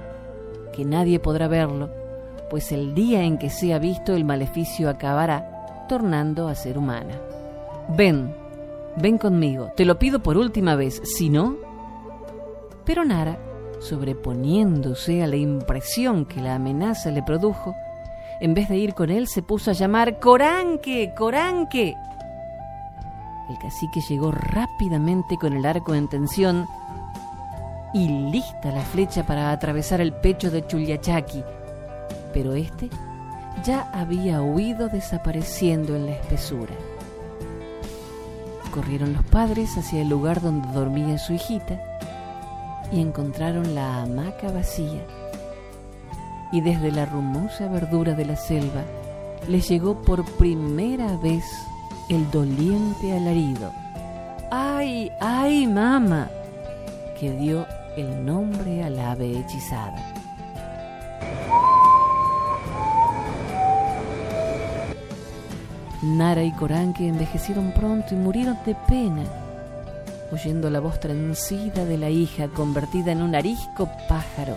que 0.71 0.85
nadie 0.85 1.19
podrá 1.19 1.47
verlo, 1.47 1.89
pues 2.49 2.71
el 2.71 2.93
día 2.93 3.23
en 3.23 3.37
que 3.37 3.49
sea 3.49 3.79
visto 3.79 4.15
el 4.15 4.25
maleficio 4.25 4.89
acabará 4.89 5.85
tornando 5.87 6.47
a 6.47 6.55
ser 6.55 6.77
humana. 6.77 7.15
Ven, 7.89 8.33
ven 8.97 9.17
conmigo, 9.17 9.71
te 9.75 9.85
lo 9.85 9.99
pido 9.99 10.21
por 10.21 10.37
última 10.37 10.75
vez, 10.75 11.01
si 11.03 11.29
no... 11.29 11.57
Pero 12.85 13.05
Nara, 13.05 13.37
sobreponiéndose 13.83 15.21
a 15.23 15.27
la 15.27 15.35
impresión 15.35 16.25
que 16.25 16.41
la 16.41 16.55
amenaza 16.55 17.11
le 17.11 17.21
produjo, 17.21 17.75
en 18.39 18.53
vez 18.53 18.69
de 18.69 18.77
ir 18.77 18.93
con 18.93 19.09
él 19.09 19.27
se 19.27 19.41
puso 19.41 19.71
a 19.71 19.73
llamar 19.73 20.19
Coranque, 20.19 21.13
Coranque. 21.15 21.95
El 23.49 23.57
cacique 23.59 24.01
llegó 24.09 24.31
rápidamente 24.31 25.37
con 25.37 25.53
el 25.53 25.65
arco 25.65 25.93
en 25.93 26.07
tensión 26.07 26.67
y 27.93 28.07
lista 28.07 28.71
la 28.71 28.81
flecha 28.81 29.25
para 29.25 29.51
atravesar 29.51 30.01
el 30.01 30.13
pecho 30.13 30.49
de 30.49 30.65
Chuliachaki, 30.65 31.43
pero 32.33 32.53
este 32.53 32.89
ya 33.63 33.89
había 33.93 34.41
huido 34.41 34.89
desapareciendo 34.89 35.95
en 35.95 36.07
la 36.07 36.13
espesura. 36.13 36.73
Corrieron 38.71 39.13
los 39.13 39.23
padres 39.25 39.77
hacia 39.77 40.01
el 40.01 40.09
lugar 40.09 40.41
donde 40.41 40.67
dormía 40.69 41.19
su 41.19 41.33
hijita 41.33 41.92
y 42.93 43.01
encontraron 43.01 43.75
la 43.75 44.03
hamaca 44.03 44.51
vacía. 44.51 45.01
Y 46.51 46.61
desde 46.61 46.91
la 46.91 47.05
rumosa 47.05 47.67
verdura 47.67 48.13
de 48.13 48.25
la 48.25 48.35
selva 48.35 48.83
les 49.47 49.67
llegó 49.67 50.01
por 50.01 50.23
primera 50.37 51.17
vez 51.17 51.43
el 52.09 52.29
doliente 52.31 53.17
alarido. 53.17 53.73
¡Ay, 54.51 55.11
ay, 55.19 55.65
mamá! 55.65 56.29
que 57.19 57.31
dio 57.31 57.65
el 57.95 58.25
nombre 58.25 58.83
al 58.83 58.99
ave 58.99 59.39
hechizada. 59.39 60.13
Nara 66.01 66.43
y 66.43 66.51
Coranque 66.51 67.07
envejecieron 67.07 67.71
pronto 67.71 68.13
y 68.13 68.17
murieron 68.17 68.57
de 68.65 68.75
pena, 68.75 69.23
oyendo 70.33 70.71
la 70.71 70.79
voz 70.79 70.99
trencida 70.99 71.85
de 71.85 71.97
la 71.97 72.09
hija 72.09 72.47
convertida 72.47 73.11
en 73.11 73.21
un 73.21 73.35
arisco 73.35 73.87
pájaro, 74.09 74.55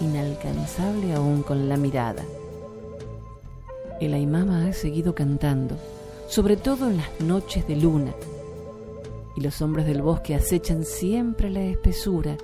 inalcanzable 0.00 1.14
aún 1.14 1.42
con 1.42 1.70
la 1.70 1.78
mirada. 1.78 2.22
El 3.98 4.12
Aymama 4.12 4.66
ha 4.66 4.72
seguido 4.74 5.14
cantando, 5.14 5.76
sobre 6.28 6.56
todo 6.56 6.90
en 6.90 6.98
las 6.98 7.20
noches 7.20 7.66
de 7.66 7.76
luna, 7.76 8.12
y 9.36 9.40
los 9.40 9.62
hombres 9.62 9.86
del 9.86 10.02
bosque 10.02 10.34
acechan 10.34 10.84
siempre 10.84 11.48
la 11.48 11.62
espesura 11.62 12.36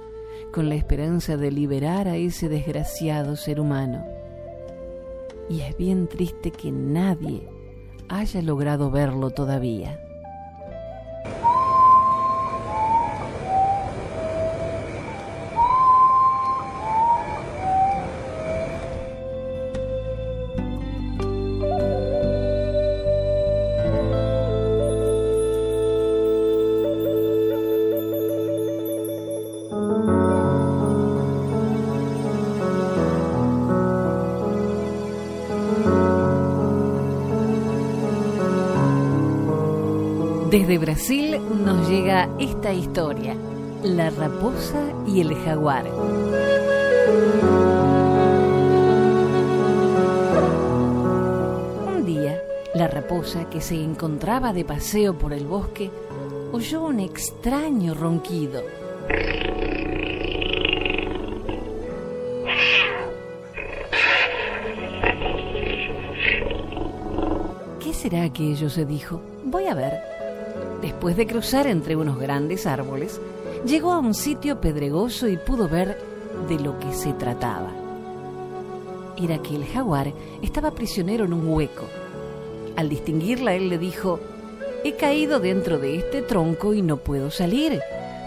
con 0.50 0.70
la 0.70 0.76
esperanza 0.76 1.36
de 1.36 1.50
liberar 1.50 2.08
a 2.08 2.16
ese 2.16 2.48
desgraciado 2.48 3.36
ser 3.36 3.60
humano. 3.60 4.02
Y 5.50 5.60
es 5.60 5.76
bien 5.76 6.08
triste 6.08 6.52
que 6.52 6.72
nadie 6.72 7.46
haya 8.08 8.40
logrado 8.40 8.90
verlo 8.90 9.30
todavía. 9.30 10.05
Desde 40.66 40.78
Brasil 40.78 41.40
nos 41.64 41.88
llega 41.88 42.28
esta 42.40 42.72
historia, 42.72 43.36
La 43.84 44.10
raposa 44.10 44.82
y 45.06 45.20
el 45.20 45.32
jaguar. 45.36 45.84
Un 51.86 52.04
día, 52.04 52.42
la 52.74 52.88
raposa, 52.88 53.48
que 53.48 53.60
se 53.60 53.76
encontraba 53.76 54.52
de 54.52 54.64
paseo 54.64 55.16
por 55.16 55.32
el 55.32 55.46
bosque, 55.46 55.88
oyó 56.50 56.82
un 56.82 56.98
extraño 56.98 57.94
ronquido. 57.94 58.64
¿Qué 67.78 67.94
será 67.94 68.24
aquello? 68.24 68.68
se 68.68 68.84
dijo. 68.84 69.20
Voy 69.44 69.66
a 69.66 69.74
ver. 69.74 70.15
Después 70.80 71.16
de 71.16 71.26
cruzar 71.26 71.66
entre 71.66 71.96
unos 71.96 72.18
grandes 72.18 72.66
árboles, 72.66 73.20
llegó 73.64 73.92
a 73.92 73.98
un 73.98 74.14
sitio 74.14 74.60
pedregoso 74.60 75.28
y 75.28 75.36
pudo 75.36 75.68
ver 75.68 75.98
de 76.48 76.58
lo 76.58 76.78
que 76.78 76.92
se 76.92 77.12
trataba. 77.14 77.70
Era 79.16 79.38
que 79.38 79.56
el 79.56 79.64
jaguar 79.66 80.12
estaba 80.42 80.72
prisionero 80.72 81.24
en 81.24 81.32
un 81.32 81.48
hueco. 81.48 81.86
Al 82.76 82.88
distinguirla, 82.88 83.54
él 83.54 83.70
le 83.70 83.78
dijo, 83.78 84.20
He 84.84 84.92
caído 84.92 85.40
dentro 85.40 85.78
de 85.78 85.96
este 85.96 86.22
tronco 86.22 86.74
y 86.74 86.82
no 86.82 86.98
puedo 86.98 87.30
salir, 87.30 87.80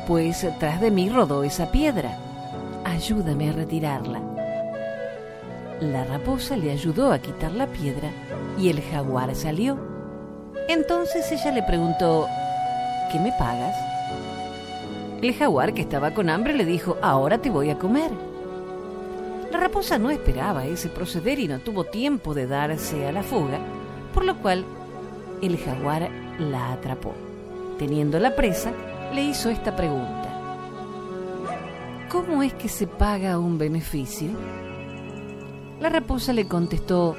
pues 0.08 0.46
tras 0.60 0.82
de 0.82 0.92
mí 0.92 1.10
rodó 1.10 1.44
esa 1.44 1.72
piedra. 1.72 2.18
Ayúdame 2.84 3.50
a 3.50 3.54
retirarla. 3.54 4.22
La 5.80 6.04
raposa 6.04 6.58
le 6.58 6.72
ayudó 6.72 7.14
a 7.14 7.20
quitar 7.20 7.54
la 7.54 7.68
piedra 7.68 8.12
y 8.60 8.70
el 8.70 8.82
jaguar 8.82 9.34
salió. 9.36 9.89
Entonces 10.70 11.32
ella 11.32 11.52
le 11.52 11.64
preguntó, 11.64 12.28
¿qué 13.12 13.18
me 13.20 13.32
pagas? 13.32 13.76
El 15.20 15.34
jaguar, 15.34 15.74
que 15.74 15.82
estaba 15.82 16.14
con 16.14 16.30
hambre, 16.30 16.54
le 16.54 16.64
dijo, 16.64 16.96
ahora 17.02 17.40
te 17.40 17.50
voy 17.50 17.72
a 17.72 17.80
comer. 17.80 18.12
La 19.52 19.60
raposa 19.60 19.98
no 19.98 20.12
esperaba 20.12 20.68
ese 20.68 20.90
proceder 20.90 21.40
y 21.40 21.48
no 21.48 21.58
tuvo 21.58 21.86
tiempo 21.86 22.36
de 22.36 22.46
darse 22.46 23.08
a 23.08 23.12
la 23.12 23.24
fuga, 23.24 23.58
por 24.14 24.24
lo 24.26 24.38
cual 24.38 24.64
el 25.42 25.58
jaguar 25.58 26.08
la 26.38 26.74
atrapó. 26.74 27.16
Teniendo 27.80 28.20
la 28.20 28.36
presa, 28.36 28.72
le 29.12 29.24
hizo 29.24 29.50
esta 29.50 29.76
pregunta. 29.76 30.30
¿Cómo 32.12 32.44
es 32.44 32.54
que 32.54 32.70
se 32.70 32.86
paga 32.86 33.40
un 33.40 33.58
beneficio? 33.58 34.30
La 35.80 35.90
raposa 35.90 36.32
le 36.32 36.48
contestó, 36.48 37.16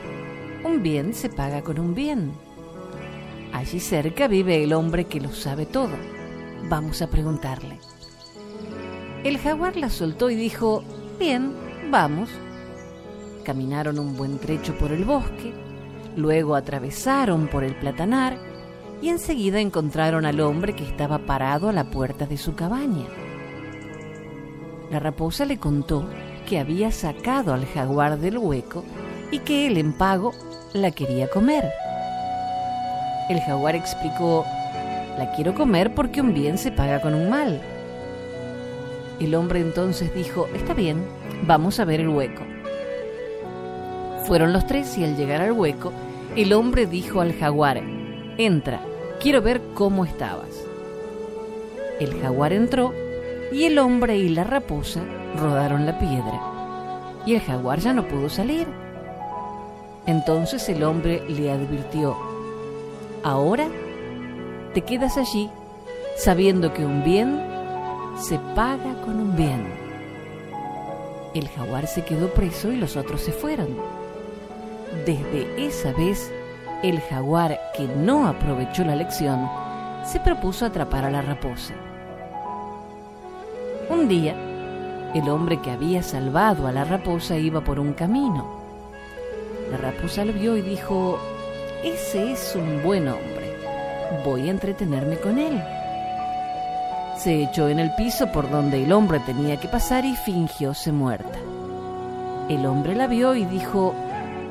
un 0.64 0.84
bien 0.84 1.14
se 1.14 1.28
paga 1.28 1.62
con 1.62 1.80
un 1.80 1.96
bien. 1.96 2.32
Allí 3.60 3.78
cerca 3.78 4.26
vive 4.26 4.64
el 4.64 4.72
hombre 4.72 5.04
que 5.04 5.20
lo 5.20 5.30
sabe 5.32 5.66
todo. 5.66 5.92
Vamos 6.70 7.02
a 7.02 7.10
preguntarle. 7.10 7.78
El 9.22 9.36
jaguar 9.36 9.76
la 9.76 9.90
soltó 9.90 10.30
y 10.30 10.34
dijo, 10.34 10.82
bien, 11.18 11.52
vamos. 11.90 12.30
Caminaron 13.44 13.98
un 13.98 14.16
buen 14.16 14.38
trecho 14.38 14.78
por 14.78 14.92
el 14.92 15.04
bosque, 15.04 15.52
luego 16.16 16.54
atravesaron 16.54 17.48
por 17.48 17.62
el 17.62 17.74
platanar 17.74 18.38
y 19.02 19.10
enseguida 19.10 19.60
encontraron 19.60 20.24
al 20.24 20.40
hombre 20.40 20.74
que 20.74 20.84
estaba 20.84 21.26
parado 21.26 21.68
a 21.68 21.74
la 21.74 21.90
puerta 21.90 22.24
de 22.24 22.38
su 22.38 22.54
cabaña. 22.54 23.04
La 24.90 25.00
raposa 25.00 25.44
le 25.44 25.58
contó 25.58 26.08
que 26.48 26.58
había 26.58 26.90
sacado 26.92 27.52
al 27.52 27.66
jaguar 27.66 28.18
del 28.18 28.38
hueco 28.38 28.84
y 29.30 29.40
que 29.40 29.66
él 29.66 29.76
en 29.76 29.92
pago 29.92 30.32
la 30.72 30.92
quería 30.92 31.28
comer. 31.28 31.70
El 33.28 33.40
jaguar 33.40 33.76
explicó, 33.76 34.44
la 35.18 35.32
quiero 35.32 35.54
comer 35.54 35.94
porque 35.94 36.20
un 36.20 36.34
bien 36.34 36.58
se 36.58 36.72
paga 36.72 37.00
con 37.00 37.14
un 37.14 37.28
mal. 37.30 37.60
El 39.20 39.34
hombre 39.34 39.60
entonces 39.60 40.14
dijo, 40.14 40.48
está 40.54 40.72
bien, 40.74 41.04
vamos 41.46 41.78
a 41.78 41.84
ver 41.84 42.00
el 42.00 42.08
hueco. 42.08 42.42
Fueron 44.24 44.52
los 44.52 44.66
tres 44.66 44.96
y 44.96 45.04
al 45.04 45.16
llegar 45.16 45.40
al 45.42 45.52
hueco, 45.52 45.92
el 46.36 46.52
hombre 46.52 46.86
dijo 46.86 47.20
al 47.20 47.34
jaguar, 47.34 47.82
entra, 48.38 48.80
quiero 49.20 49.42
ver 49.42 49.60
cómo 49.74 50.04
estabas. 50.04 50.64
El 51.98 52.18
jaguar 52.20 52.52
entró 52.52 52.94
y 53.52 53.64
el 53.64 53.78
hombre 53.78 54.16
y 54.16 54.28
la 54.28 54.44
raposa 54.44 55.00
rodaron 55.36 55.84
la 55.86 55.98
piedra. 55.98 56.40
y 57.26 57.34
el 57.34 57.40
jaguar 57.42 57.78
ya 57.80 57.92
no 57.92 58.08
pudo 58.08 58.30
salir. 58.30 58.66
Entonces 60.06 60.66
el 60.70 60.82
hombre 60.82 61.22
le 61.28 61.50
advirtió, 61.52 62.16
ahora 63.22 63.68
te 64.74 64.82
quedas 64.82 65.16
allí 65.16 65.50
sabiendo 66.16 66.72
que 66.74 66.84
un 66.84 67.02
bien 67.02 67.40
se 68.16 68.38
paga 68.54 69.00
con 69.04 69.18
un 69.20 69.36
bien. 69.36 69.66
El 71.34 71.48
jaguar 71.48 71.86
se 71.86 72.04
quedó 72.04 72.28
preso 72.34 72.72
y 72.72 72.76
los 72.76 72.96
otros 72.96 73.20
se 73.20 73.32
fueron. 73.32 73.68
Desde 75.06 75.66
esa 75.66 75.92
vez, 75.92 76.30
el 76.82 77.00
jaguar 77.00 77.58
que 77.76 77.86
no 77.86 78.26
aprovechó 78.26 78.84
la 78.84 78.96
lección 78.96 79.48
se 80.04 80.20
propuso 80.20 80.66
atrapar 80.66 81.04
a 81.04 81.10
la 81.10 81.22
raposa. 81.22 81.74
Un 83.88 84.08
día, 84.08 84.34
el 85.14 85.28
hombre 85.28 85.60
que 85.60 85.70
había 85.70 86.02
salvado 86.02 86.66
a 86.66 86.72
la 86.72 86.84
raposa 86.84 87.36
iba 87.36 87.60
por 87.60 87.78
un 87.78 87.92
camino. 87.92 88.60
La 89.70 89.76
raposa 89.76 90.24
lo 90.24 90.32
vio 90.32 90.56
y 90.56 90.62
dijo, 90.62 91.18
ese 91.84 92.32
es 92.32 92.54
un 92.54 92.82
buen 92.82 93.08
hombre, 93.08 93.56
voy 94.24 94.48
a 94.48 94.50
entretenerme 94.50 95.16
con 95.16 95.38
él. 95.38 95.62
Se 97.16 97.42
echó 97.42 97.68
en 97.68 97.78
el 97.78 97.94
piso 97.94 98.30
por 98.32 98.50
donde 98.50 98.82
el 98.82 98.92
hombre 98.92 99.20
tenía 99.20 99.58
que 99.58 99.68
pasar 99.68 100.04
y 100.04 100.14
fingióse 100.16 100.92
muerta. 100.92 101.38
El 102.48 102.66
hombre 102.66 102.94
la 102.94 103.06
vio 103.06 103.34
y 103.34 103.44
dijo, 103.44 103.94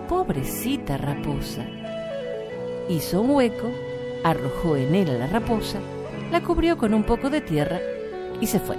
pobrecita 0.07 0.98
raposa. 0.98 1.63
Hizo 2.89 3.21
un 3.21 3.31
hueco, 3.31 3.69
arrojó 4.24 4.75
en 4.75 4.95
él 4.95 5.09
a 5.09 5.13
la 5.13 5.27
raposa, 5.27 5.79
la 6.31 6.41
cubrió 6.41 6.77
con 6.77 6.93
un 6.93 7.03
poco 7.03 7.29
de 7.29 7.41
tierra 7.41 7.79
y 8.41 8.48
se 8.48 8.59
fue. 8.59 8.75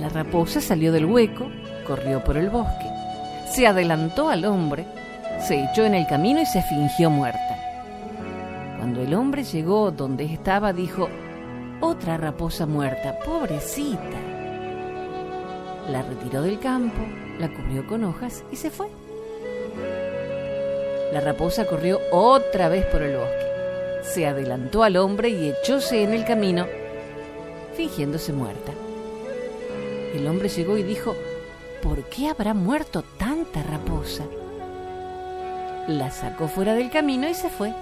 La 0.00 0.08
raposa 0.08 0.60
salió 0.60 0.90
del 0.90 1.04
hueco, 1.04 1.48
corrió 1.86 2.24
por 2.24 2.36
el 2.36 2.50
bosque, 2.50 2.90
se 3.52 3.66
adelantó 3.66 4.28
al 4.28 4.44
hombre, 4.44 4.86
se 5.46 5.64
echó 5.64 5.84
en 5.84 5.94
el 5.94 6.06
camino 6.06 6.40
y 6.40 6.46
se 6.46 6.62
fingió 6.62 7.10
muerta. 7.10 7.58
Cuando 8.78 9.02
el 9.02 9.14
hombre 9.14 9.42
llegó 9.42 9.90
donde 9.90 10.24
estaba, 10.24 10.72
dijo, 10.72 11.08
otra 11.80 12.16
raposa 12.16 12.66
muerta, 12.66 13.18
pobrecita. 13.24 14.18
La 15.88 16.02
retiró 16.02 16.42
del 16.42 16.60
campo, 16.60 17.00
la 17.38 17.48
cubrió 17.48 17.86
con 17.86 18.04
hojas 18.04 18.44
y 18.52 18.56
se 18.56 18.70
fue. 18.70 18.86
La 21.12 21.20
raposa 21.20 21.66
corrió 21.66 21.98
otra 22.12 22.68
vez 22.68 22.86
por 22.86 23.02
el 23.02 23.16
bosque, 23.16 23.46
se 24.02 24.26
adelantó 24.26 24.84
al 24.84 24.96
hombre 24.96 25.28
y 25.28 25.50
echóse 25.50 26.04
en 26.04 26.14
el 26.14 26.24
camino, 26.24 26.66
fingiéndose 27.74 28.32
muerta. 28.32 28.72
El 30.14 30.26
hombre 30.28 30.48
llegó 30.48 30.78
y 30.78 30.82
dijo, 30.82 31.16
¿por 31.82 32.04
qué 32.04 32.28
habrá 32.28 32.54
muerto 32.54 33.02
tanta 33.18 33.62
raposa? 33.62 34.24
La 35.88 36.10
sacó 36.10 36.48
fuera 36.48 36.74
del 36.74 36.90
camino 36.90 37.28
y 37.28 37.34
se 37.34 37.48
fue. 37.48 37.72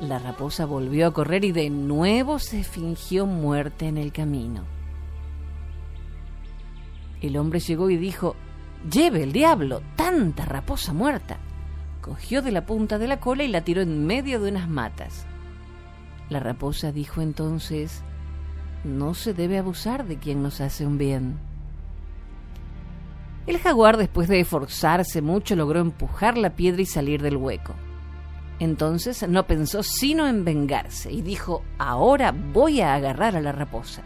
La 0.00 0.18
raposa 0.18 0.66
volvió 0.66 1.06
a 1.06 1.12
correr 1.12 1.44
y 1.44 1.52
de 1.52 1.70
nuevo 1.70 2.38
se 2.38 2.64
fingió 2.64 3.26
muerte 3.26 3.86
en 3.86 3.96
el 3.96 4.12
camino. 4.12 4.64
El 7.20 7.36
hombre 7.36 7.60
llegó 7.60 7.88
y 7.88 7.96
dijo, 7.96 8.34
Lleve 8.90 9.22
el 9.22 9.32
diablo, 9.32 9.80
tanta 9.96 10.44
raposa 10.44 10.92
muerta. 10.92 11.38
Cogió 12.02 12.42
de 12.42 12.52
la 12.52 12.66
punta 12.66 12.98
de 12.98 13.08
la 13.08 13.20
cola 13.20 13.44
y 13.44 13.48
la 13.48 13.62
tiró 13.62 13.80
en 13.80 14.04
medio 14.04 14.40
de 14.40 14.50
unas 14.50 14.68
matas. 14.68 15.24
La 16.28 16.40
raposa 16.40 16.92
dijo 16.92 17.22
entonces, 17.22 18.02
no 18.82 19.14
se 19.14 19.32
debe 19.32 19.56
abusar 19.56 20.06
de 20.06 20.18
quien 20.18 20.42
nos 20.42 20.60
hace 20.60 20.84
un 20.84 20.98
bien. 20.98 21.38
El 23.46 23.58
jaguar, 23.58 23.98
después 23.98 24.26
de 24.28 24.40
esforzarse 24.40 25.20
mucho, 25.20 25.54
logró 25.54 25.80
empujar 25.80 26.38
la 26.38 26.56
piedra 26.56 26.80
y 26.80 26.86
salir 26.86 27.20
del 27.20 27.36
hueco. 27.36 27.74
Entonces 28.58 29.28
no 29.28 29.46
pensó 29.46 29.82
sino 29.82 30.26
en 30.26 30.44
vengarse 30.44 31.12
y 31.12 31.20
dijo, 31.20 31.62
ahora 31.76 32.32
voy 32.32 32.80
a 32.80 32.94
agarrar 32.94 33.36
a 33.36 33.42
la 33.42 33.52
raposa. 33.52 34.02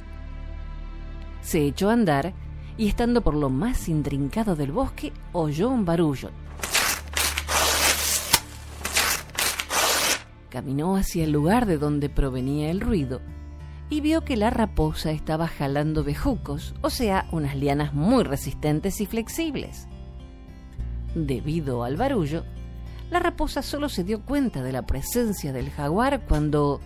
Se 1.40 1.64
echó 1.64 1.90
a 1.90 1.92
andar 1.92 2.32
y 2.76 2.88
estando 2.88 3.20
por 3.20 3.34
lo 3.34 3.48
más 3.48 3.88
intrincado 3.88 4.56
del 4.56 4.72
bosque, 4.72 5.12
oyó 5.32 5.68
un 5.68 5.84
barullo. 5.84 6.30
Caminó 10.48 10.96
hacia 10.96 11.24
el 11.24 11.30
lugar 11.30 11.66
de 11.66 11.78
donde 11.78 12.08
provenía 12.08 12.70
el 12.70 12.80
ruido 12.80 13.20
y 13.90 14.00
vio 14.00 14.22
que 14.22 14.36
la 14.36 14.50
raposa 14.50 15.10
estaba 15.10 15.48
jalando 15.48 16.04
bejucos, 16.04 16.74
o 16.82 16.90
sea, 16.90 17.26
unas 17.32 17.56
lianas 17.56 17.94
muy 17.94 18.22
resistentes 18.24 19.00
y 19.00 19.06
flexibles. 19.06 19.88
Debido 21.14 21.84
al 21.84 21.96
barullo, 21.96 22.44
la 23.10 23.18
raposa 23.18 23.62
solo 23.62 23.88
se 23.88 24.04
dio 24.04 24.20
cuenta 24.20 24.62
de 24.62 24.72
la 24.72 24.84
presencia 24.84 25.52
del 25.52 25.70
jaguar 25.70 26.26
cuando 26.26 26.80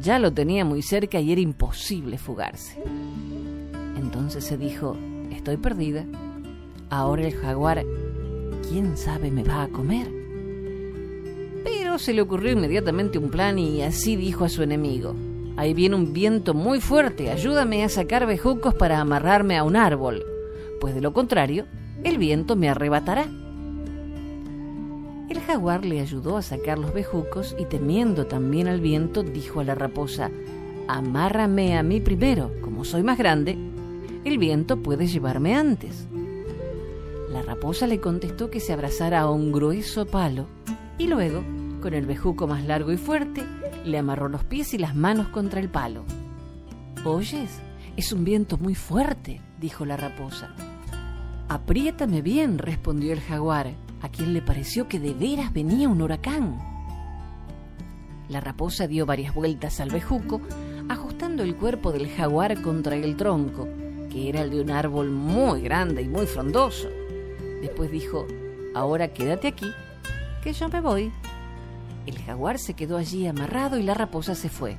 ya 0.00 0.18
lo 0.18 0.32
tenía 0.32 0.64
muy 0.64 0.82
cerca 0.82 1.20
y 1.20 1.32
era 1.32 1.40
imposible 1.40 2.16
fugarse. 2.16 2.82
Entonces 3.98 4.44
se 4.44 4.56
dijo, 4.56 4.96
estoy 5.30 5.58
perdida. 5.58 6.06
Ahora 6.88 7.26
el 7.26 7.34
jaguar, 7.34 7.84
quién 8.68 8.96
sabe, 8.96 9.30
me 9.30 9.44
va 9.44 9.64
a 9.64 9.68
comer. 9.68 10.10
Pero 11.64 11.98
se 11.98 12.14
le 12.14 12.22
ocurrió 12.22 12.52
inmediatamente 12.52 13.18
un 13.18 13.30
plan 13.30 13.58
y 13.58 13.82
así 13.82 14.16
dijo 14.16 14.44
a 14.44 14.48
su 14.48 14.62
enemigo, 14.62 15.14
Ahí 15.56 15.74
viene 15.74 15.96
un 15.96 16.12
viento 16.12 16.54
muy 16.54 16.80
fuerte, 16.80 17.30
ayúdame 17.30 17.84
a 17.84 17.88
sacar 17.88 18.26
bejucos 18.26 18.74
para 18.74 19.00
amarrarme 19.00 19.58
a 19.58 19.64
un 19.64 19.76
árbol, 19.76 20.24
pues 20.80 20.94
de 20.94 21.00
lo 21.00 21.12
contrario, 21.12 21.66
el 22.04 22.18
viento 22.18 22.56
me 22.56 22.68
arrebatará. 22.68 23.26
El 25.28 25.40
jaguar 25.40 25.84
le 25.84 26.00
ayudó 26.00 26.36
a 26.36 26.42
sacar 26.42 26.78
los 26.78 26.92
bejucos 26.92 27.54
y 27.58 27.66
temiendo 27.66 28.26
también 28.26 28.66
al 28.68 28.80
viento, 28.80 29.22
dijo 29.22 29.60
a 29.60 29.64
la 29.64 29.74
raposa, 29.74 30.30
Amárrame 30.88 31.76
a 31.78 31.82
mí 31.82 32.00
primero, 32.00 32.50
como 32.60 32.84
soy 32.84 33.02
más 33.02 33.18
grande, 33.18 33.56
el 34.24 34.38
viento 34.38 34.82
puede 34.82 35.06
llevarme 35.06 35.54
antes. 35.54 36.06
La 37.30 37.42
raposa 37.42 37.86
le 37.86 38.00
contestó 38.00 38.50
que 38.50 38.60
se 38.60 38.72
abrazara 38.72 39.20
a 39.20 39.30
un 39.30 39.52
grueso 39.52 40.06
palo 40.06 40.46
y 40.98 41.06
luego, 41.06 41.42
con 41.82 41.92
el 41.92 42.06
bejuco 42.06 42.46
más 42.46 42.64
largo 42.64 42.92
y 42.92 42.96
fuerte, 42.96 43.42
le 43.84 43.98
amarró 43.98 44.28
los 44.28 44.44
pies 44.44 44.72
y 44.72 44.78
las 44.78 44.94
manos 44.94 45.28
contra 45.28 45.60
el 45.60 45.68
palo. 45.68 46.04
¿Oyes? 47.04 47.60
Es 47.96 48.12
un 48.12 48.24
viento 48.24 48.56
muy 48.56 48.74
fuerte, 48.74 49.42
dijo 49.60 49.84
la 49.84 49.98
raposa. 49.98 50.54
Apriétame 51.48 52.22
bien, 52.22 52.56
respondió 52.56 53.12
el 53.12 53.20
jaguar, 53.20 53.74
a 54.00 54.08
quien 54.08 54.32
le 54.32 54.40
pareció 54.40 54.88
que 54.88 54.98
de 54.98 55.12
veras 55.12 55.52
venía 55.52 55.88
un 55.88 56.00
huracán. 56.00 56.58
La 58.28 58.40
raposa 58.40 58.86
dio 58.86 59.04
varias 59.04 59.34
vueltas 59.34 59.80
al 59.80 59.90
bejuco, 59.90 60.40
ajustando 60.88 61.42
el 61.42 61.56
cuerpo 61.56 61.92
del 61.92 62.08
jaguar 62.08 62.62
contra 62.62 62.94
el 62.94 63.16
tronco, 63.16 63.68
que 64.08 64.28
era 64.28 64.42
el 64.42 64.50
de 64.50 64.60
un 64.62 64.70
árbol 64.70 65.10
muy 65.10 65.60
grande 65.60 66.02
y 66.02 66.08
muy 66.08 66.26
frondoso. 66.26 66.88
Después 67.60 67.90
dijo, 67.90 68.26
ahora 68.74 69.12
quédate 69.12 69.48
aquí, 69.48 69.70
que 70.42 70.52
yo 70.52 70.68
me 70.68 70.80
voy. 70.80 71.12
El 72.06 72.18
jaguar 72.18 72.58
se 72.58 72.74
quedó 72.74 72.96
allí 72.96 73.26
amarrado 73.26 73.78
y 73.78 73.82
la 73.82 73.94
raposa 73.94 74.34
se 74.34 74.48
fue. 74.48 74.76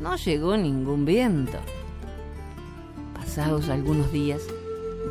No 0.00 0.16
llegó 0.16 0.56
ningún 0.56 1.04
viento. 1.04 1.58
Pasados 3.14 3.68
algunos 3.68 4.10
días, 4.10 4.42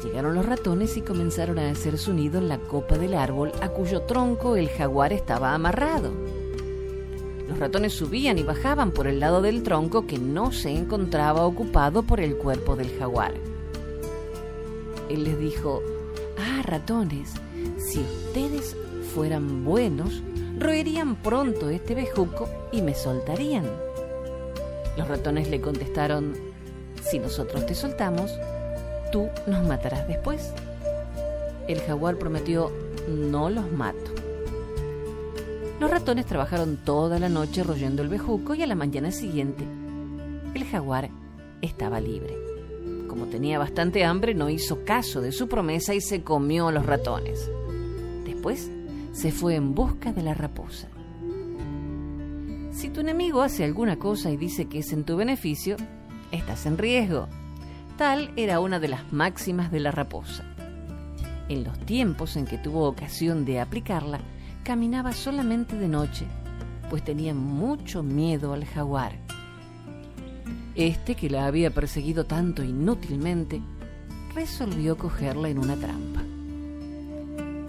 llegaron 0.03 0.35
los 0.35 0.45
ratones 0.45 0.97
y 0.97 1.01
comenzaron 1.01 1.59
a 1.59 1.69
hacer 1.69 1.97
su 1.97 2.13
nido 2.13 2.39
en 2.39 2.49
la 2.49 2.57
copa 2.57 2.97
del 2.97 3.13
árbol 3.13 3.51
a 3.61 3.69
cuyo 3.69 4.01
tronco 4.01 4.55
el 4.55 4.69
jaguar 4.69 5.13
estaba 5.13 5.53
amarrado. 5.53 6.11
Los 7.47 7.57
ratones 7.59 7.93
subían 7.93 8.37
y 8.37 8.43
bajaban 8.43 8.91
por 8.91 9.07
el 9.07 9.21
lado 9.21 9.41
del 9.41 9.63
tronco 9.63 10.05
que 10.05 10.19
no 10.19 10.51
se 10.51 10.71
encontraba 10.71 11.45
ocupado 11.45 12.03
por 12.03 12.19
el 12.19 12.35
cuerpo 12.35 12.75
del 12.75 12.97
jaguar. 12.99 13.33
Él 15.09 15.23
les 15.23 15.39
dijo, 15.39 15.81
ah, 16.37 16.61
ratones, 16.63 17.33
si 17.77 17.99
ustedes 17.99 18.75
fueran 19.13 19.63
buenos, 19.63 20.21
roerían 20.57 21.15
pronto 21.15 21.69
este 21.69 21.95
bejuco 21.95 22.49
y 22.71 22.81
me 22.81 22.95
soltarían. 22.95 23.65
Los 24.97 25.07
ratones 25.07 25.49
le 25.49 25.61
contestaron, 25.61 26.33
si 27.01 27.19
nosotros 27.19 27.65
te 27.65 27.75
soltamos, 27.75 28.31
tú 29.11 29.29
nos 29.45 29.65
matarás 29.65 30.07
después. 30.07 30.53
El 31.67 31.81
jaguar 31.81 32.17
prometió, 32.17 32.71
no 33.07 33.49
los 33.49 33.71
mato. 33.71 34.11
Los 35.79 35.91
ratones 35.91 36.25
trabajaron 36.25 36.77
toda 36.77 37.19
la 37.19 37.29
noche 37.29 37.63
royendo 37.63 38.01
el 38.01 38.09
bejuco 38.09 38.55
y 38.55 38.63
a 38.63 38.67
la 38.67 38.75
mañana 38.75 39.11
siguiente 39.11 39.63
el 40.55 40.65
jaguar 40.65 41.09
estaba 41.61 41.99
libre. 41.99 42.35
Como 43.07 43.27
tenía 43.27 43.59
bastante 43.59 44.03
hambre, 44.03 44.33
no 44.33 44.49
hizo 44.49 44.83
caso 44.83 45.21
de 45.21 45.31
su 45.31 45.47
promesa 45.47 45.93
y 45.93 46.01
se 46.01 46.23
comió 46.23 46.67
a 46.67 46.71
los 46.71 46.85
ratones. 46.85 47.49
Después 48.25 48.71
se 49.17 49.32
fue 49.32 49.56
en 49.56 49.73
busca 49.73 50.13
de 50.13 50.21
la 50.21 50.36
raposa. 50.36 50.89
Si 52.69 52.89
tu 52.89 52.99
enemigo 52.99 53.41
hace 53.41 53.63
alguna 53.63 53.97
cosa 53.97 54.30
y 54.30 54.38
dice 54.38 54.65
que 54.65 54.77
es 54.77 54.93
en 54.93 55.06
tu 55.06 55.17
beneficio, 55.17 55.75
estás 56.32 56.67
en 56.67 56.77
riesgo. 56.77 57.27
Tal 57.97 58.32
era 58.36 58.60
una 58.60 58.80
de 58.80 58.89
las 58.89 59.12
máximas 59.12 59.71
de 59.71 59.80
la 59.80 59.89
raposa. 59.89 60.43
En 61.49 61.63
los 61.63 61.80
tiempos 61.80 62.38
en 62.38 62.45
que 62.45 62.60
tuvo 62.60 62.88
ocasión 62.88 63.43
de 63.43 63.60
aplicarla, 63.60 64.19
caminaba 64.63 65.13
solamente 65.13 65.75
de 65.75 65.88
noche, 65.88 66.27
pues 66.88 67.03
tenía 67.03 67.34
mucho 67.34 68.03
miedo 68.03 68.53
al 68.53 68.65
jaguar. 68.65 69.13
Este, 70.75 71.15
que 71.15 71.32
la 71.32 71.47
había 71.47 71.71
perseguido 71.71 72.25
tanto 72.25 72.63
inútilmente, 72.63 73.63
resolvió 74.36 74.95
cogerla 74.95 75.49
en 75.49 75.58
una 75.58 75.75
trampa. 75.75 76.21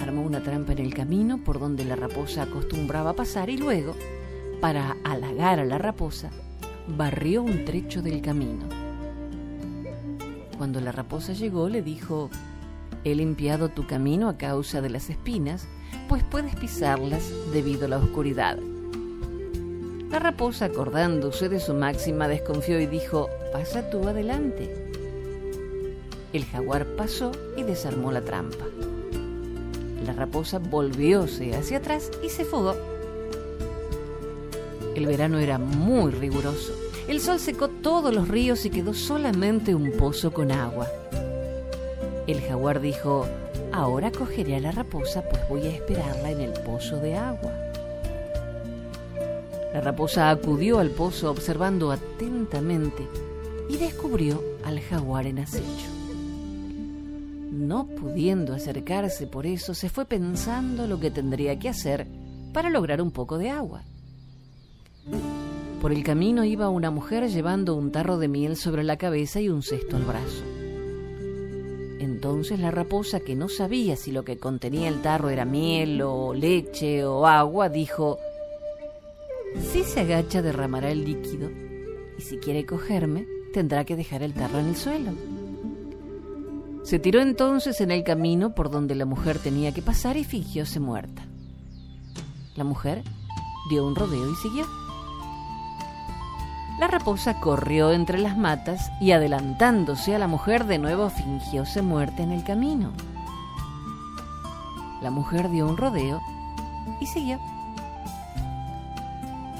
Armó 0.08 0.22
una 0.22 0.42
trampa 0.42 0.72
en 0.72 0.78
el 0.78 0.94
camino 0.94 1.36
por 1.44 1.60
donde 1.60 1.84
la 1.84 1.94
raposa 1.94 2.44
acostumbraba 2.44 3.12
pasar 3.12 3.50
y 3.50 3.58
luego, 3.58 3.94
para 4.58 4.96
halagar 5.04 5.60
a 5.60 5.66
la 5.66 5.76
raposa, 5.76 6.30
barrió 6.86 7.42
un 7.42 7.66
trecho 7.66 8.00
del 8.00 8.22
camino. 8.22 8.64
Cuando 10.56 10.80
la 10.80 10.92
raposa 10.92 11.34
llegó 11.34 11.68
le 11.68 11.82
dijo, 11.82 12.30
He 13.04 13.14
limpiado 13.14 13.68
tu 13.68 13.86
camino 13.86 14.30
a 14.30 14.38
causa 14.38 14.80
de 14.80 14.88
las 14.88 15.10
espinas, 15.10 15.68
pues 16.08 16.24
puedes 16.24 16.56
pisarlas 16.56 17.30
debido 17.52 17.84
a 17.84 17.88
la 17.88 17.98
oscuridad. 17.98 18.58
La 20.10 20.20
raposa, 20.20 20.64
acordándose 20.64 21.50
de 21.50 21.60
su 21.60 21.74
máxima, 21.74 22.28
desconfió 22.28 22.80
y 22.80 22.86
dijo, 22.86 23.28
pasa 23.52 23.90
tú 23.90 24.08
adelante. 24.08 24.90
El 26.32 26.46
jaguar 26.46 26.86
pasó 26.96 27.30
y 27.58 27.62
desarmó 27.62 28.10
la 28.10 28.22
trampa. 28.22 28.64
Raposa 30.18 30.58
volvióse 30.58 31.54
hacia 31.54 31.78
atrás 31.78 32.10
y 32.24 32.28
se 32.28 32.44
fugó. 32.44 32.74
El 34.96 35.06
verano 35.06 35.38
era 35.38 35.58
muy 35.58 36.10
riguroso. 36.10 36.72
El 37.06 37.20
sol 37.20 37.38
secó 37.38 37.68
todos 37.68 38.12
los 38.12 38.26
ríos 38.26 38.66
y 38.66 38.70
quedó 38.70 38.94
solamente 38.94 39.74
un 39.74 39.92
pozo 39.92 40.32
con 40.32 40.50
agua. 40.50 40.88
El 42.26 42.40
jaguar 42.42 42.80
dijo, 42.80 43.26
ahora 43.72 44.10
cogeré 44.10 44.56
a 44.56 44.60
la 44.60 44.72
raposa 44.72 45.22
pues 45.22 45.48
voy 45.48 45.66
a 45.66 45.70
esperarla 45.70 46.32
en 46.32 46.40
el 46.40 46.52
pozo 46.52 46.96
de 46.96 47.14
agua. 47.16 47.52
La 49.72 49.80
raposa 49.80 50.30
acudió 50.30 50.80
al 50.80 50.90
pozo 50.90 51.30
observando 51.30 51.92
atentamente 51.92 53.06
y 53.68 53.76
descubrió 53.76 54.42
al 54.64 54.80
jaguar 54.80 55.26
en 55.26 55.38
acecho. 55.38 55.97
No 57.68 57.86
pudiendo 57.86 58.54
acercarse 58.54 59.26
por 59.26 59.44
eso, 59.44 59.74
se 59.74 59.90
fue 59.90 60.06
pensando 60.06 60.86
lo 60.86 60.98
que 60.98 61.10
tendría 61.10 61.58
que 61.58 61.68
hacer 61.68 62.06
para 62.54 62.70
lograr 62.70 63.02
un 63.02 63.10
poco 63.10 63.36
de 63.36 63.50
agua. 63.50 63.82
Por 65.78 65.92
el 65.92 66.02
camino 66.02 66.44
iba 66.44 66.70
una 66.70 66.90
mujer 66.90 67.28
llevando 67.28 67.74
un 67.74 67.92
tarro 67.92 68.16
de 68.16 68.26
miel 68.26 68.56
sobre 68.56 68.84
la 68.84 68.96
cabeza 68.96 69.42
y 69.42 69.50
un 69.50 69.62
cesto 69.62 69.98
al 69.98 70.04
brazo. 70.04 70.44
Entonces 72.00 72.58
la 72.58 72.70
raposa, 72.70 73.20
que 73.20 73.36
no 73.36 73.50
sabía 73.50 73.96
si 73.96 74.12
lo 74.12 74.24
que 74.24 74.38
contenía 74.38 74.88
el 74.88 75.02
tarro 75.02 75.28
era 75.28 75.44
miel 75.44 76.00
o 76.00 76.32
leche 76.32 77.04
o 77.04 77.26
agua, 77.26 77.68
dijo, 77.68 78.16
si 79.70 79.84
se 79.84 80.00
agacha 80.00 80.40
derramará 80.40 80.90
el 80.90 81.04
líquido, 81.04 81.50
y 82.16 82.22
si 82.22 82.38
quiere 82.38 82.64
cogerme, 82.64 83.26
tendrá 83.52 83.84
que 83.84 83.94
dejar 83.94 84.22
el 84.22 84.32
tarro 84.32 84.58
en 84.58 84.68
el 84.68 84.76
suelo. 84.76 85.37
Se 86.88 86.98
tiró 86.98 87.20
entonces 87.20 87.82
en 87.82 87.90
el 87.90 88.02
camino 88.02 88.54
por 88.54 88.70
donde 88.70 88.94
la 88.94 89.04
mujer 89.04 89.38
tenía 89.38 89.72
que 89.72 89.82
pasar 89.82 90.16
y 90.16 90.24
fingióse 90.24 90.80
muerta. 90.80 91.20
La 92.56 92.64
mujer 92.64 93.04
dio 93.68 93.86
un 93.86 93.94
rodeo 93.94 94.32
y 94.32 94.34
siguió. 94.36 94.64
La 96.80 96.86
raposa 96.86 97.40
corrió 97.40 97.92
entre 97.92 98.16
las 98.16 98.38
matas 98.38 98.90
y 99.02 99.10
adelantándose 99.10 100.14
a 100.14 100.18
la 100.18 100.28
mujer 100.28 100.64
de 100.64 100.78
nuevo 100.78 101.10
fingióse 101.10 101.82
muerta 101.82 102.22
en 102.22 102.32
el 102.32 102.42
camino. 102.42 102.94
La 105.02 105.10
mujer 105.10 105.50
dio 105.50 105.68
un 105.68 105.76
rodeo 105.76 106.22
y 107.02 107.06
siguió. 107.06 107.38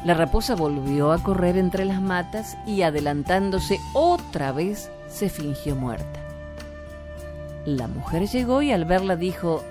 La 0.02 0.14
raposa 0.14 0.54
volvió 0.54 1.12
a 1.12 1.22
correr 1.22 1.58
entre 1.58 1.84
las 1.84 2.00
matas 2.00 2.56
y 2.66 2.80
adelantándose 2.80 3.78
otra 3.92 4.50
vez 4.52 4.90
se 5.10 5.28
fingió 5.28 5.76
muerta. 5.76 6.27
La 7.68 7.86
mujer 7.86 8.26
llegó 8.26 8.62
y 8.62 8.72
al 8.72 8.86
verla 8.86 9.14
dijo, 9.14 9.62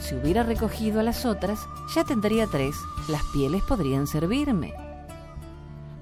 si 0.00 0.16
hubiera 0.16 0.42
recogido 0.42 0.98
a 0.98 1.04
las 1.04 1.24
otras, 1.24 1.60
ya 1.94 2.02
tendría 2.02 2.48
tres, 2.48 2.74
las 3.06 3.22
pieles 3.32 3.62
podrían 3.62 4.08
servirme. 4.08 4.74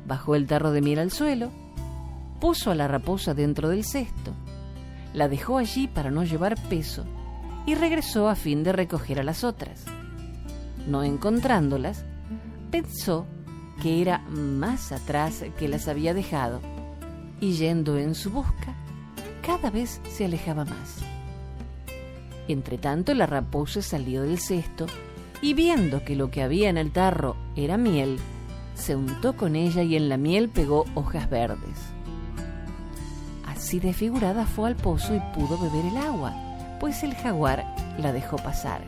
Bajó 0.07 0.37
el 0.37 0.47
tarro 0.47 0.71
de 0.71 0.81
miel 0.81 1.01
al 1.01 1.11
suelo, 1.11 1.51
puso 2.41 2.71
a 2.71 2.75
la 2.75 2.89
raposa 2.89 3.35
dentro 3.35 3.69
del 3.69 3.85
cesto, 3.85 4.33
la 5.13 5.29
dejó 5.29 5.59
allí 5.59 5.87
para 5.87 6.11
no 6.11 6.25
llevar 6.25 6.59
peso 6.71 7.05
y 7.67 7.75
regresó 7.75 8.31
a 8.31 8.37
fin 8.37 8.65
de 8.65 8.73
recoger 8.73 9.21
a 9.21 9.23
las 9.23 9.45
otras. 9.45 9.85
No 10.89 11.03
encontrándolas, 11.03 12.07
pensó 12.71 13.27
que 13.83 14.01
era 14.01 14.21
más 14.31 14.93
atrás 14.93 15.45
que 15.59 15.69
las 15.69 15.89
había 15.89 16.15
dejado, 16.15 16.63
y 17.39 17.53
yendo 17.53 17.99
en 17.99 18.15
su 18.15 18.31
busca, 18.31 18.75
cada 19.47 19.69
vez 19.69 20.01
se 20.09 20.25
alejaba 20.25 20.65
más. 20.65 21.05
Entretanto 22.49 23.15
la 23.15 23.27
raposa 23.27 23.83
salió 23.83 24.23
del 24.23 24.39
cesto 24.39 24.87
y 25.41 25.55
viendo 25.55 26.05
que 26.05 26.17
lo 26.17 26.31
que 26.31 26.43
había 26.43 26.69
en 26.69 26.77
el 26.77 26.91
tarro 26.91 27.37
era 27.57 27.77
miel, 27.77 28.19
se 28.75 28.97
untó 28.97 29.37
con 29.37 29.57
ella 29.57 29.83
y 29.83 29.97
en 29.97 30.09
la 30.09 30.17
miel 30.17 30.49
pegó 30.49 30.85
hojas 30.95 31.31
verdes. 31.31 31.79
Así 33.47 33.79
desfigurada 33.81 34.47
fue 34.47 34.69
al 34.69 34.77
pozo 34.77 35.15
y 35.15 35.21
pudo 35.35 35.59
beber 35.59 35.87
el 35.87 35.97
agua, 35.97 36.35
pues 36.81 37.03
el 37.03 37.15
jaguar 37.15 37.65
la 37.99 38.13
dejó 38.13 38.37
pasar. 38.37 38.83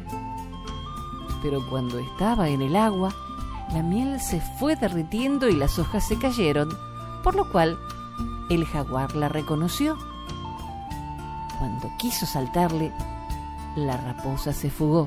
Pero 1.42 1.66
cuando 1.71 1.99
estaba 1.99 2.49
en 2.49 2.62
el 2.62 2.77
agua, 2.77 3.14
la 3.73 3.83
miel 3.83 4.21
se 4.21 4.40
fue 4.59 4.77
derritiendo 4.77 5.49
y 5.49 5.57
las 5.57 5.79
hojas 5.79 6.07
se 6.07 6.19
cayeron, 6.19 6.69
por 7.23 7.35
lo 7.35 7.51
cual 7.51 7.79
el 8.51 8.64
jaguar 8.64 9.14
la 9.16 9.29
reconoció. 9.29 9.97
Cuando 11.59 11.90
quiso 11.99 12.27
saltarle, 12.27 12.92
la 13.77 13.97
raposa 13.97 14.53
se 14.53 14.71
fugó. 14.71 15.07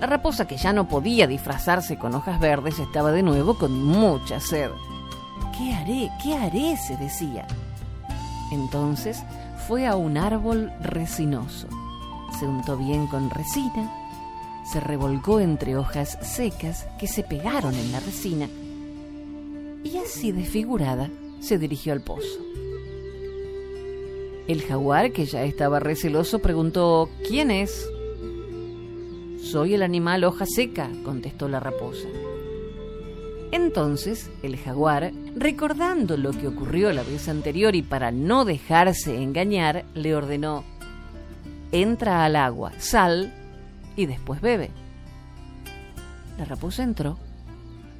La 0.00 0.06
raposa, 0.06 0.46
que 0.46 0.56
ya 0.56 0.72
no 0.72 0.88
podía 0.88 1.26
disfrazarse 1.26 1.96
con 1.96 2.14
hojas 2.14 2.40
verdes, 2.40 2.78
estaba 2.78 3.12
de 3.12 3.22
nuevo 3.22 3.56
con 3.56 3.82
mucha 3.82 4.40
sed. 4.40 4.70
¿Qué 5.56 5.72
haré? 5.72 6.10
¿Qué 6.22 6.34
haré? 6.34 6.76
se 6.76 6.96
decía. 6.96 7.46
Entonces 8.50 9.22
fue 9.68 9.86
a 9.86 9.96
un 9.96 10.18
árbol 10.18 10.72
resinoso. 10.80 11.68
Se 12.38 12.46
untó 12.46 12.76
bien 12.76 13.06
con 13.06 13.30
resina 13.30 13.90
se 14.66 14.80
revolcó 14.80 15.38
entre 15.38 15.76
hojas 15.76 16.18
secas 16.22 16.88
que 16.98 17.06
se 17.06 17.22
pegaron 17.22 17.74
en 17.74 17.92
la 17.92 18.00
resina 18.00 18.48
y 19.84 19.96
así 19.98 20.32
desfigurada 20.32 21.08
se 21.40 21.56
dirigió 21.56 21.92
al 21.92 22.00
pozo. 22.00 22.40
El 24.48 24.62
jaguar, 24.62 25.12
que 25.12 25.26
ya 25.26 25.42
estaba 25.44 25.80
receloso, 25.80 26.38
preguntó 26.38 27.10
¿Quién 27.26 27.50
es? 27.50 27.88
Soy 29.42 29.74
el 29.74 29.82
animal 29.82 30.24
hoja 30.24 30.46
seca, 30.46 30.88
contestó 31.04 31.48
la 31.48 31.60
raposa. 31.60 32.06
Entonces 33.52 34.30
el 34.42 34.56
jaguar, 34.56 35.12
recordando 35.34 36.16
lo 36.16 36.32
que 36.32 36.48
ocurrió 36.48 36.92
la 36.92 37.02
vez 37.02 37.28
anterior 37.28 37.74
y 37.74 37.82
para 37.82 38.10
no 38.10 38.44
dejarse 38.44 39.20
engañar, 39.22 39.84
le 39.94 40.14
ordenó 40.14 40.64
Entra 41.72 42.24
al 42.24 42.36
agua, 42.36 42.72
sal 42.78 43.32
y 43.96 44.06
después 44.06 44.40
bebe. 44.40 44.70
La 46.38 46.44
raposa 46.44 46.84
entró. 46.84 47.18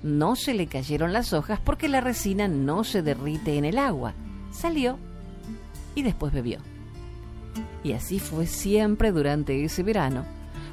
No 0.02 0.36
se 0.36 0.54
le 0.54 0.66
cayeron 0.68 1.12
las 1.12 1.32
hojas 1.32 1.58
porque 1.58 1.88
la 1.88 2.00
resina 2.00 2.46
no 2.46 2.84
se 2.84 3.02
derrite 3.02 3.56
en 3.56 3.64
el 3.64 3.78
agua. 3.78 4.14
Salió 4.52 4.98
y 5.96 6.02
después 6.02 6.32
bebió. 6.32 6.60
Y 7.82 7.92
así 7.92 8.20
fue 8.20 8.46
siempre 8.46 9.10
durante 9.10 9.64
ese 9.64 9.82
verano, 9.82 10.24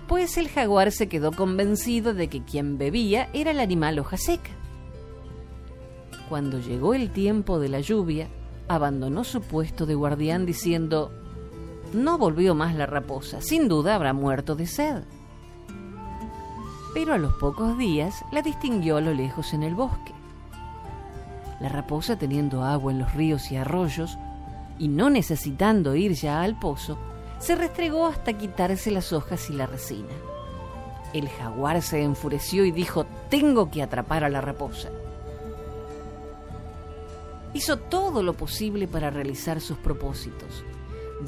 pues 0.07 0.37
el 0.37 0.49
jaguar 0.49 0.91
se 0.91 1.07
quedó 1.07 1.31
convencido 1.31 2.13
de 2.13 2.27
que 2.27 2.43
quien 2.43 2.77
bebía 2.77 3.29
era 3.33 3.49
el 3.49 3.59
animal 3.59 3.97
hoja 3.97 4.17
seca. 4.17 4.51
Cuando 6.29 6.59
llegó 6.59 6.93
el 6.93 7.09
tiempo 7.09 7.59
de 7.59 7.69
la 7.69 7.79
lluvia, 7.79 8.27
abandonó 8.67 9.23
su 9.23 9.41
puesto 9.41 9.85
de 9.85 9.95
guardián 9.95 10.45
diciendo, 10.45 11.11
no 11.93 12.17
volvió 12.17 12.55
más 12.55 12.75
la 12.75 12.85
raposa, 12.85 13.41
sin 13.41 13.67
duda 13.67 13.95
habrá 13.95 14.13
muerto 14.13 14.55
de 14.55 14.67
sed. 14.67 15.03
Pero 16.93 17.13
a 17.13 17.17
los 17.17 17.33
pocos 17.33 17.77
días 17.77 18.23
la 18.31 18.41
distinguió 18.41 18.97
a 18.97 19.01
lo 19.01 19.13
lejos 19.13 19.53
en 19.53 19.63
el 19.63 19.73
bosque. 19.73 20.13
La 21.59 21.69
raposa, 21.69 22.17
teniendo 22.17 22.63
agua 22.63 22.91
en 22.91 22.99
los 22.99 23.13
ríos 23.13 23.51
y 23.51 23.55
arroyos, 23.55 24.17
y 24.79 24.87
no 24.87 25.09
necesitando 25.09 25.95
ir 25.95 26.13
ya 26.13 26.41
al 26.41 26.59
pozo, 26.59 26.97
se 27.39 27.55
restregó 27.55 28.07
hasta 28.07 28.33
quitarse 28.33 28.91
las 28.91 29.11
hojas 29.13 29.49
y 29.49 29.53
la 29.53 29.65
resina. 29.65 30.13
El 31.13 31.29
jaguar 31.29 31.81
se 31.81 32.01
enfureció 32.01 32.65
y 32.65 32.71
dijo, 32.71 33.05
tengo 33.29 33.69
que 33.69 33.83
atrapar 33.83 34.23
a 34.23 34.29
la 34.29 34.41
raposa. 34.41 34.89
hizo 37.53 37.77
todo 37.77 38.23
lo 38.23 38.33
posible 38.33 38.87
para 38.87 39.11
realizar 39.11 39.61
sus 39.61 39.77
propósitos. 39.77 40.63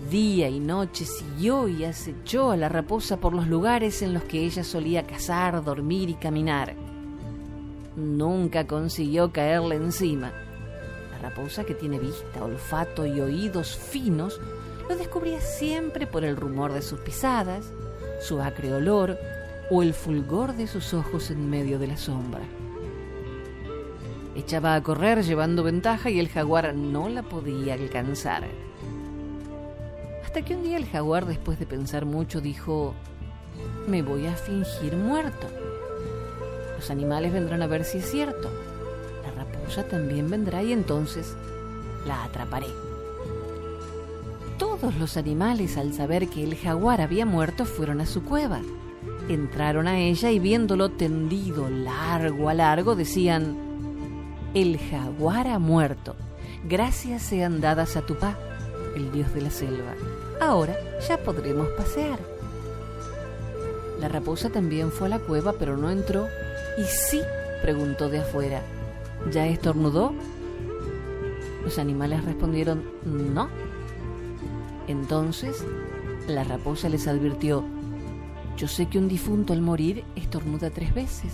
Día 0.10 0.49
y 0.49 0.60
noche 0.60 1.05
siguió 1.05 1.67
y 1.67 1.86
acechó 1.86 2.51
a 2.51 2.58
la 2.58 2.67
raposa 2.67 3.17
por 3.17 3.34
los 3.34 3.47
lugares 3.47 4.01
en 4.01 4.13
los 4.13 4.23
que 4.23 4.43
ella 4.43 4.63
solía 4.63 5.05
cazar, 5.05 5.63
dormir 5.63 6.10
y 6.10 6.15
caminar. 6.15 6.75
Nunca 7.95 8.67
consiguió 8.67 9.31
caerle 9.31 9.75
encima. 9.75 10.34
Raposa, 11.26 11.64
que 11.64 11.74
tiene 11.74 11.98
vista, 11.98 12.44
olfato 12.44 13.04
y 13.08 13.20
oídos 13.20 13.76
finos, 13.76 14.40
lo 14.88 14.96
descubría 14.96 15.42
siempre 15.42 16.06
por 16.06 16.24
el 16.24 16.38
rumor 16.38 16.72
de 16.72 16.84
sus 16.84 17.00
pisadas, 17.00 17.66
su 18.22 18.44
acre 18.44 18.72
olor 18.72 19.18
o 19.72 19.82
el 19.82 19.96
fulgor 19.96 20.54
de 20.54 20.68
sus 20.68 20.94
ojos 20.94 21.32
en 21.32 21.50
medio 21.50 21.80
de 21.80 21.88
la 21.88 21.98
sombra. 21.98 22.44
Echaba 24.36 24.76
a 24.76 24.84
correr 24.84 25.24
llevando 25.24 25.64
ventaja 25.64 26.12
y 26.12 26.20
el 26.20 26.30
jaguar 26.30 26.76
no 26.76 27.10
la 27.10 27.24
podía 27.24 27.74
alcanzar. 27.74 28.44
Hasta 30.24 30.44
que 30.44 30.56
un 30.56 30.62
día 30.62 30.78
el 30.78 30.86
jaguar, 30.86 31.26
después 31.26 31.58
de 31.58 31.66
pensar 31.66 32.06
mucho, 32.06 32.40
dijo, 32.40 32.94
me 33.88 34.04
voy 34.04 34.28
a 34.28 34.36
fingir 34.36 34.96
muerto. 34.96 35.48
Los 36.78 36.92
animales 36.92 37.34
vendrán 37.34 37.64
a 37.64 37.68
ver 37.68 37.84
si 37.84 37.98
es 37.98 38.12
cierto. 38.12 38.52
Raposa 39.53 39.84
también 39.84 40.29
vendrá 40.29 40.63
y 40.63 40.71
entonces 40.71 41.36
la 42.05 42.23
atraparé. 42.23 42.67
Todos 44.58 44.95
los 44.95 45.17
animales, 45.17 45.77
al 45.77 45.93
saber 45.93 46.27
que 46.29 46.43
el 46.43 46.55
jaguar 46.55 47.01
había 47.01 47.25
muerto, 47.25 47.65
fueron 47.65 47.99
a 47.99 48.05
su 48.05 48.23
cueva. 48.23 48.62
Entraron 49.27 49.88
a 49.88 49.99
ella 49.99 50.31
y 50.31 50.39
viéndolo 50.39 50.91
tendido 50.91 51.69
largo 51.69 52.49
a 52.49 52.53
largo, 52.53 52.95
decían, 52.95 53.58
el 54.53 54.79
jaguar 54.79 55.47
ha 55.47 55.60
muerto. 55.60 56.15
Gracias 56.67 57.23
sean 57.23 57.60
dadas 57.60 57.97
a 57.97 58.01
Tupá, 58.01 58.38
el 58.95 59.12
dios 59.12 59.34
de 59.34 59.41
la 59.41 59.51
selva. 59.51 59.93
Ahora 60.39 60.75
ya 61.08 61.17
podremos 61.17 61.67
pasear. 61.77 62.19
La 63.99 64.08
raposa 64.08 64.49
también 64.49 64.91
fue 64.91 65.08
a 65.08 65.12
la 65.12 65.19
cueva, 65.19 65.53
pero 65.60 65.75
no 65.75 65.89
entró. 65.89 66.27
Y 66.77 66.84
sí, 66.84 67.21
preguntó 67.62 68.10
de 68.10 68.19
afuera, 68.19 68.62
¿ya 69.32 69.48
estornudó? 69.48 70.14
Los 71.64 71.80
animales 71.80 72.24
respondieron, 72.24 72.84
no. 73.06 73.50
Entonces, 74.88 75.66
la 76.28 76.44
raposa 76.44 76.90
les 76.90 77.08
advirtió, 77.08 77.64
yo 78.58 78.68
sé 78.68 78.88
que 78.88 78.98
un 78.98 79.08
difunto 79.08 79.52
al 79.52 79.62
morir 79.62 80.04
estornuda 80.16 80.70
tres 80.70 80.94
veces. 80.94 81.34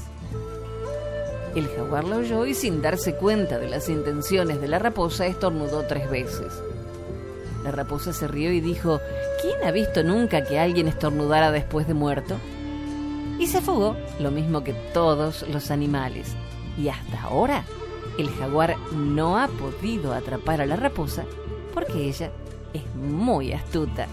El 1.56 1.68
jaguar 1.68 2.06
lo 2.06 2.18
oyó 2.18 2.46
y 2.46 2.54
sin 2.54 2.82
darse 2.82 3.16
cuenta 3.16 3.60
de 3.60 3.70
las 3.70 3.90
intenciones 3.90 4.62
de 4.62 4.68
la 4.68 4.80
raposa 4.80 5.28
estornudó 5.28 5.84
tres 5.86 6.10
veces. 6.10 6.52
La 7.64 7.72
raposa 7.72 8.14
se 8.14 8.28
rió 8.28 8.52
y 8.52 8.62
dijo, 8.62 9.00
¿quién 9.42 9.68
ha 9.68 9.72
visto 9.72 10.02
nunca 10.02 10.44
que 10.44 10.60
alguien 10.60 10.88
estornudara 10.88 11.52
después 11.52 11.88
de 11.88 11.94
muerto? 11.94 12.38
Y 13.38 13.48
se 13.48 13.62
fugó, 13.62 13.96
lo 14.20 14.32
mismo 14.32 14.64
que 14.64 14.74
todos 14.94 15.48
los 15.50 15.72
animales. 15.72 16.36
Y 16.78 16.88
hasta 16.88 17.22
ahora, 17.22 17.66
el 18.18 18.30
jaguar 18.32 18.78
no 18.94 19.38
ha 19.38 19.48
podido 19.48 20.14
atrapar 20.14 20.62
a 20.62 20.66
la 20.66 20.76
raposa 20.76 21.26
porque 21.74 22.08
ella 22.08 22.32
es 22.74 22.96
muy 22.96 23.54
astuta. 23.54 24.08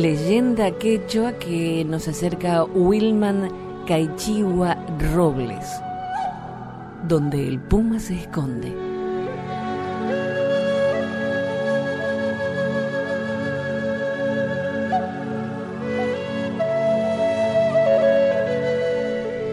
Leyenda 0.00 0.70
quechua 0.78 1.32
que 1.32 1.84
nos 1.84 2.08
acerca 2.08 2.64
Wilman 2.64 3.50
Caichigua 3.86 4.74
Robles, 5.14 5.66
donde 7.06 7.46
el 7.46 7.60
puma 7.60 8.00
se 8.00 8.14
esconde. 8.14 8.72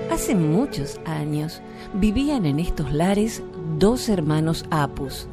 Hace 0.09 0.33
muchos 0.33 0.97
años 1.05 1.61
vivían 1.93 2.45
en 2.45 2.59
estos 2.59 2.93
lares 2.93 3.43
dos 3.77 4.07
hermanos 4.07 4.63
Apus, 4.71 5.27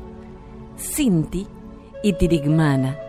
Sinti 0.77 1.47
y 2.03 2.15
Tirigmana 2.15 3.04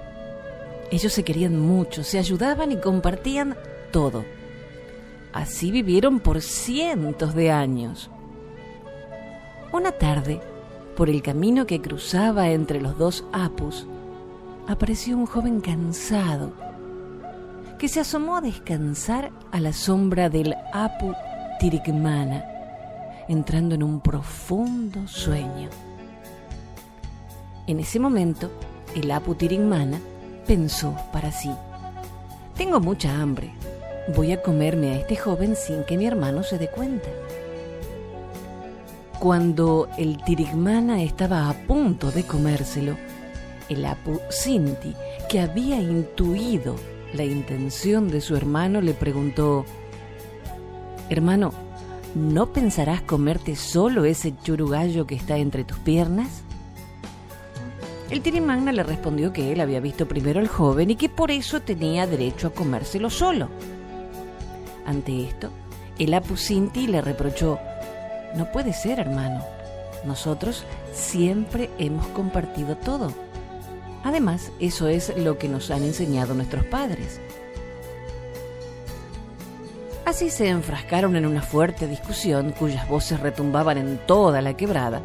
ellos 0.91 1.13
se 1.13 1.23
querían 1.23 1.59
mucho, 1.59 2.03
se 2.03 2.19
ayudaban 2.19 2.71
y 2.71 2.77
compartían 2.77 3.55
todo. 3.91 4.23
Así 5.33 5.71
vivieron 5.71 6.19
por 6.19 6.41
cientos 6.41 7.33
de 7.35 7.51
años. 7.51 8.09
Una 9.73 9.91
tarde, 9.91 10.39
por 10.95 11.09
el 11.09 11.21
camino 11.21 11.65
que 11.65 11.81
cruzaba 11.81 12.49
entre 12.49 12.79
los 12.79 12.97
dos 12.97 13.25
apus, 13.33 13.85
apareció 14.67 15.17
un 15.17 15.25
joven 15.25 15.59
cansado 15.59 16.53
que 17.77 17.89
se 17.89 17.99
asomó 17.99 18.37
a 18.37 18.41
descansar 18.41 19.31
a 19.51 19.59
la 19.59 19.73
sombra 19.73 20.29
del 20.29 20.55
apu 20.71 21.13
Tirikmana, 21.59 22.45
entrando 23.27 23.75
en 23.75 23.83
un 23.83 23.99
profundo 23.99 25.07
sueño. 25.07 25.69
En 27.67 27.79
ese 27.79 27.99
momento, 27.99 28.49
el 28.95 29.11
apu 29.11 29.35
Tirikmana 29.35 29.99
pensó 30.45 30.95
para 31.11 31.31
sí, 31.31 31.51
tengo 32.55 32.79
mucha 32.79 33.21
hambre, 33.21 33.51
voy 34.15 34.31
a 34.31 34.41
comerme 34.41 34.91
a 34.91 34.99
este 34.99 35.15
joven 35.15 35.55
sin 35.55 35.83
que 35.83 35.97
mi 35.97 36.05
hermano 36.05 36.43
se 36.43 36.57
dé 36.57 36.69
cuenta. 36.69 37.09
Cuando 39.19 39.89
el 39.97 40.23
tirigmana 40.23 41.01
estaba 41.01 41.49
a 41.49 41.53
punto 41.53 42.11
de 42.11 42.23
comérselo, 42.23 42.95
el 43.69 43.85
Apu 43.85 44.19
Sinti, 44.29 44.93
que 45.29 45.39
había 45.39 45.79
intuido 45.81 46.75
la 47.13 47.23
intención 47.23 48.09
de 48.09 48.21
su 48.21 48.35
hermano, 48.35 48.81
le 48.81 48.93
preguntó, 48.93 49.65
Hermano, 51.09 51.51
¿no 52.13 52.53
pensarás 52.53 53.01
comerte 53.01 53.55
solo 53.55 54.05
ese 54.05 54.33
churugallo 54.43 55.07
que 55.07 55.15
está 55.15 55.37
entre 55.37 55.63
tus 55.63 55.77
piernas? 55.79 56.44
El 58.09 58.21
Tirimagna 58.21 58.71
le 58.71 58.83
respondió 58.83 59.33
que 59.33 59.51
él 59.51 59.59
había 59.59 59.79
visto 59.79 60.07
primero 60.07 60.39
al 60.39 60.47
joven 60.47 60.91
y 60.91 60.95
que 60.95 61.09
por 61.09 61.31
eso 61.31 61.61
tenía 61.61 62.05
derecho 62.05 62.47
a 62.47 62.51
comérselo 62.51 63.09
solo. 63.09 63.49
Ante 64.85 65.23
esto, 65.23 65.49
el 65.97 66.13
Apusinti 66.13 66.85
le 66.85 67.01
reprochó, 67.01 67.57
no 68.35 68.51
puede 68.51 68.73
ser, 68.73 68.99
hermano. 68.99 69.43
Nosotros 70.05 70.65
siempre 70.93 71.71
hemos 71.79 72.05
compartido 72.07 72.77
todo. 72.77 73.11
Además, 74.03 74.51
eso 74.59 74.87
es 74.87 75.17
lo 75.17 75.39
que 75.39 75.49
nos 75.49 75.71
han 75.71 75.81
enseñado 75.81 76.35
nuestros 76.35 76.63
padres. 76.65 77.19
Así 80.05 80.29
se 80.29 80.49
enfrascaron 80.49 81.15
en 81.15 81.25
una 81.25 81.41
fuerte 81.41 81.87
discusión 81.87 82.51
cuyas 82.51 82.87
voces 82.87 83.19
retumbaban 83.19 83.79
en 83.79 83.97
toda 84.05 84.43
la 84.43 84.55
quebrada 84.55 85.01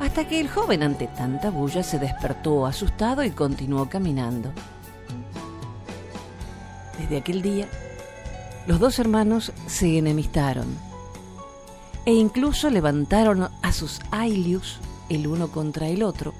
hasta 0.00 0.26
que 0.26 0.40
el 0.40 0.48
joven 0.48 0.82
ante 0.82 1.06
tanta 1.06 1.50
bulla 1.50 1.82
se 1.82 1.98
despertó 1.98 2.66
asustado 2.66 3.22
y 3.22 3.30
continuó 3.30 3.88
caminando. 3.88 4.50
Desde 6.98 7.18
aquel 7.18 7.42
día, 7.42 7.68
los 8.66 8.80
dos 8.80 8.98
hermanos 8.98 9.52
se 9.66 9.98
enemistaron 9.98 10.66
e 12.06 12.14
incluso 12.14 12.70
levantaron 12.70 13.50
a 13.62 13.72
sus 13.72 14.00
ailius 14.10 14.78
el 15.10 15.26
uno 15.26 15.48
contra 15.48 15.88
el 15.88 16.02
otro, 16.02 16.32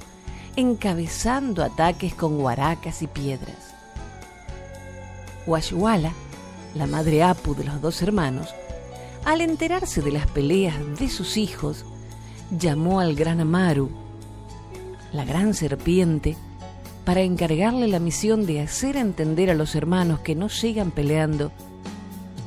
encabezando 0.57 1.63
ataques 1.63 2.15
con 2.15 2.39
guaracas 2.39 3.03
y 3.03 3.09
piedras. 3.09 3.75
Washwala, 5.47 6.13
la 6.75 6.87
madre 6.87 7.23
Apu 7.23 7.55
de 7.55 7.65
los 7.65 7.81
dos 7.83 8.01
hermanos, 8.01 8.55
al 9.25 9.43
enterarse 9.43 10.01
de 10.01 10.13
las 10.13 10.27
peleas 10.29 10.77
de 10.99 11.11
sus 11.11 11.37
hijos, 11.37 11.85
llamó 12.51 13.01
al 13.01 13.15
gran 13.15 13.41
Amaru, 13.41 13.91
la 15.13 15.25
gran 15.25 15.55
serpiente, 15.55 16.37
para 17.05 17.23
encargarle 17.23 17.89
la 17.89 17.99
misión 17.99 18.47
de 18.47 18.61
hacer 18.61 18.97
entender 18.97 19.51
a 19.51 19.55
los 19.55 19.75
hermanos 19.75 20.21
que 20.21 20.35
no 20.35 20.49
sigan 20.49 20.91
peleando 20.91 21.51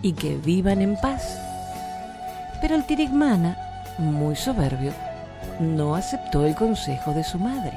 y 0.02 0.14
que 0.14 0.38
vivan 0.38 0.82
en 0.82 0.96
paz. 0.96 1.38
Pero 2.62 2.76
el 2.76 2.86
Tirigmana, 2.86 3.58
muy 3.98 4.36
soberbio, 4.36 4.94
no 5.60 5.96
aceptó 5.96 6.46
el 6.46 6.56
consejo 6.56 7.14
de 7.14 7.24
su 7.24 7.40
madre. 7.40 7.74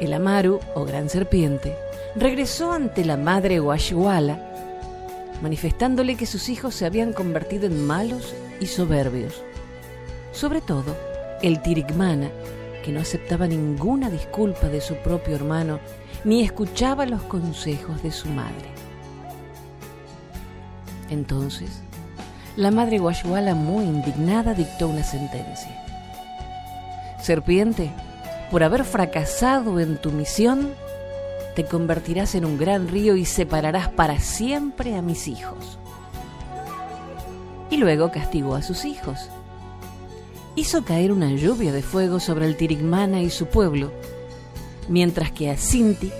El 0.00 0.12
Amaru, 0.12 0.60
o 0.74 0.84
gran 0.84 1.08
serpiente, 1.08 1.76
regresó 2.14 2.72
ante 2.72 3.04
la 3.04 3.16
madre 3.16 3.60
Washwala, 3.60 4.38
manifestándole 5.42 6.16
que 6.16 6.26
sus 6.26 6.48
hijos 6.48 6.74
se 6.74 6.86
habían 6.86 7.12
convertido 7.12 7.66
en 7.66 7.86
malos 7.86 8.34
y 8.60 8.66
soberbios. 8.66 9.42
Sobre 10.38 10.60
todo, 10.60 10.96
el 11.42 11.60
Tirigmana, 11.62 12.30
que 12.84 12.92
no 12.92 13.00
aceptaba 13.00 13.48
ninguna 13.48 14.08
disculpa 14.08 14.68
de 14.68 14.80
su 14.80 14.94
propio 14.94 15.34
hermano 15.34 15.80
ni 16.22 16.44
escuchaba 16.44 17.06
los 17.06 17.22
consejos 17.22 18.04
de 18.04 18.12
su 18.12 18.28
madre. 18.28 18.68
Entonces, 21.10 21.82
la 22.54 22.70
madre 22.70 23.00
Guayuala, 23.00 23.56
muy 23.56 23.82
indignada, 23.82 24.54
dictó 24.54 24.86
una 24.86 25.02
sentencia. 25.02 25.76
Serpiente, 27.20 27.90
por 28.52 28.62
haber 28.62 28.84
fracasado 28.84 29.80
en 29.80 29.96
tu 29.96 30.12
misión, 30.12 30.70
te 31.56 31.64
convertirás 31.64 32.36
en 32.36 32.44
un 32.44 32.58
gran 32.58 32.86
río 32.86 33.16
y 33.16 33.24
separarás 33.24 33.88
para 33.88 34.20
siempre 34.20 34.96
a 34.96 35.02
mis 35.02 35.26
hijos. 35.26 35.80
Y 37.70 37.78
luego 37.78 38.12
castigó 38.12 38.54
a 38.54 38.62
sus 38.62 38.84
hijos. 38.84 39.30
Hizo 40.58 40.84
caer 40.84 41.12
una 41.12 41.30
lluvia 41.30 41.70
de 41.70 41.82
fuego 41.82 42.18
sobre 42.18 42.44
el 42.44 42.56
Tirigmana 42.56 43.22
y 43.22 43.30
su 43.30 43.46
pueblo, 43.46 43.92
mientras 44.88 45.30
que 45.30 45.52
a 45.52 45.56
Sinti 45.56 46.10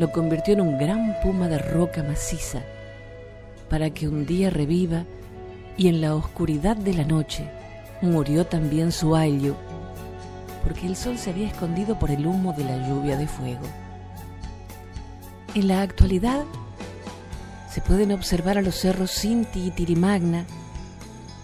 lo 0.00 0.10
convirtió 0.10 0.54
en 0.54 0.62
un 0.62 0.78
gran 0.80 1.14
puma 1.22 1.46
de 1.46 1.58
roca 1.58 2.02
maciza, 2.02 2.62
para 3.70 3.90
que 3.90 4.08
un 4.08 4.26
día 4.26 4.50
reviva 4.50 5.04
y 5.76 5.86
en 5.86 6.00
la 6.00 6.16
oscuridad 6.16 6.76
de 6.76 6.92
la 6.92 7.04
noche 7.04 7.48
murió 8.00 8.44
también 8.46 8.90
su 8.90 9.14
ayllu, 9.14 9.54
porque 10.64 10.88
el 10.88 10.96
sol 10.96 11.16
se 11.16 11.30
había 11.30 11.46
escondido 11.46 12.00
por 12.00 12.10
el 12.10 12.26
humo 12.26 12.54
de 12.54 12.64
la 12.64 12.88
lluvia 12.88 13.16
de 13.16 13.28
fuego. 13.28 13.68
En 15.54 15.68
la 15.68 15.82
actualidad 15.82 16.42
se 17.70 17.80
pueden 17.80 18.10
observar 18.10 18.58
a 18.58 18.62
los 18.62 18.74
cerros 18.74 19.12
Sinti 19.12 19.68
y 19.68 19.70
Tirimagna 19.70 20.46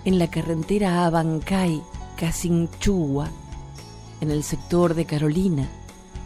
en 0.04 0.18
la 0.18 0.26
carretera 0.26 1.06
Abancay, 1.06 1.80
Casinchua, 2.18 3.28
en 4.20 4.32
el 4.32 4.42
sector 4.42 4.94
de 4.94 5.04
Carolina, 5.04 5.68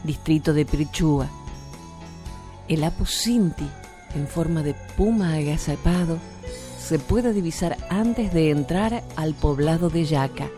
distrito 0.04 0.54
de 0.54 0.64
Prichúa. 0.64 1.28
El 2.66 2.82
Apo 2.84 3.04
Sinti, 3.04 3.68
en 4.14 4.26
forma 4.26 4.62
de 4.62 4.74
puma 4.96 5.34
agazapado, 5.34 6.16
se 6.78 6.98
puede 6.98 7.34
divisar 7.34 7.76
antes 7.90 8.32
de 8.32 8.50
entrar 8.50 9.04
al 9.16 9.34
poblado 9.34 9.90
de 9.90 10.06
Yaca. 10.06 10.48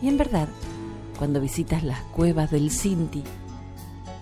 Y 0.00 0.08
en 0.08 0.16
verdad, 0.16 0.48
cuando 1.18 1.42
visitas 1.42 1.82
las 1.82 2.00
cuevas 2.00 2.50
del 2.50 2.70
Sinti, 2.70 3.24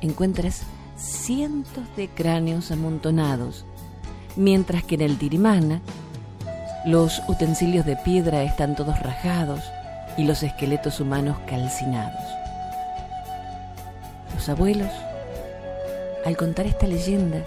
encuentras 0.01 0.63
cientos 0.97 1.85
de 1.97 2.09
cráneos 2.09 2.73
amontonados, 2.73 3.67
mientras 4.35 4.83
que 4.83 4.97
en 4.97 5.03
el 5.03 5.17
Tirimana 5.17 5.81
los 6.85 7.23
utensilios 7.29 7.87
de 7.87 7.97
piedra 7.97 8.43
están 8.43 8.75
todos 8.75 9.01
rajados 9.01 9.73
y 10.19 10.25
los 10.25 10.43
esqueletos 10.43 11.01
humanos 11.01 11.39
calcinados. 11.47 12.21
Los 14.35 14.49
abuelos, 14.51 14.91
al 16.27 16.37
contar 16.37 16.67
esta 16.67 16.87
leyenda, 16.87 17.39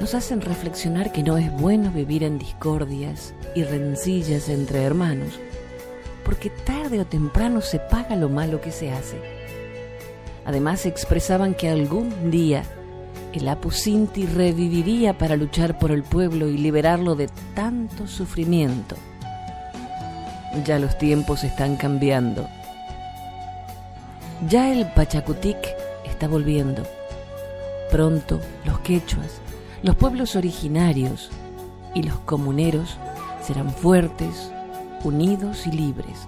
nos 0.00 0.14
hacen 0.14 0.40
reflexionar 0.40 1.12
que 1.12 1.22
no 1.22 1.36
es 1.36 1.52
bueno 1.52 1.90
vivir 1.90 2.22
en 2.22 2.38
discordias 2.38 3.34
y 3.54 3.62
rencillas 3.64 4.48
entre 4.48 4.82
hermanos, 4.82 5.38
porque 6.24 6.48
tarde 6.48 7.00
o 7.00 7.04
temprano 7.04 7.60
se 7.60 7.78
paga 7.78 8.16
lo 8.16 8.30
malo 8.30 8.62
que 8.62 8.72
se 8.72 8.90
hace. 8.90 9.20
Además 10.46 10.86
expresaban 10.86 11.52
que 11.52 11.68
algún 11.68 12.30
día 12.30 12.62
el 13.32 13.48
Apu 13.48 13.70
Sinti 13.70 14.26
reviviría 14.26 15.16
para 15.16 15.36
luchar 15.36 15.78
por 15.78 15.90
el 15.90 16.02
pueblo 16.02 16.48
y 16.48 16.58
liberarlo 16.58 17.14
de 17.14 17.28
tanto 17.54 18.06
sufrimiento. 18.06 18.96
Ya 20.64 20.78
los 20.78 20.96
tiempos 20.98 21.44
están 21.44 21.76
cambiando. 21.76 22.48
Ya 24.48 24.72
el 24.72 24.86
Pachacutic 24.92 25.58
está 26.04 26.28
volviendo. 26.28 26.82
Pronto 27.90 28.40
los 28.64 28.78
quechuas 28.80 29.40
los 29.82 29.94
pueblos 29.94 30.34
originarios 30.34 31.30
y 31.94 32.02
los 32.02 32.18
comuneros 32.20 32.98
serán 33.40 33.72
fuertes, 33.72 34.50
unidos 35.04 35.68
y 35.68 35.72
libres. 35.72 36.26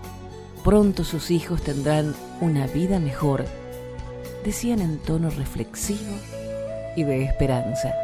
Pronto 0.62 1.02
sus 1.02 1.32
hijos 1.32 1.62
tendrán 1.62 2.14
una 2.40 2.68
vida 2.68 3.00
mejor, 3.00 3.46
decían 4.44 4.80
en 4.80 4.98
tono 4.98 5.30
reflexivo 5.30 6.14
y 6.96 7.04
de 7.04 7.24
esperanza. 7.24 7.94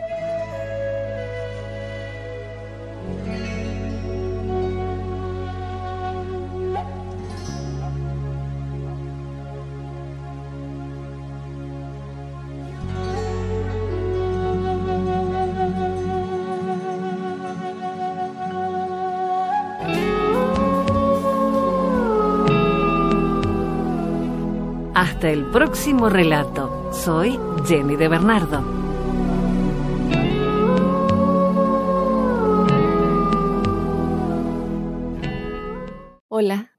Hasta 24.94 25.30
el 25.30 25.44
próximo 25.44 26.08
relato. 26.08 26.90
Soy 26.90 27.38
Jenny 27.66 27.96
de 27.96 28.08
Bernardo. 28.08 28.75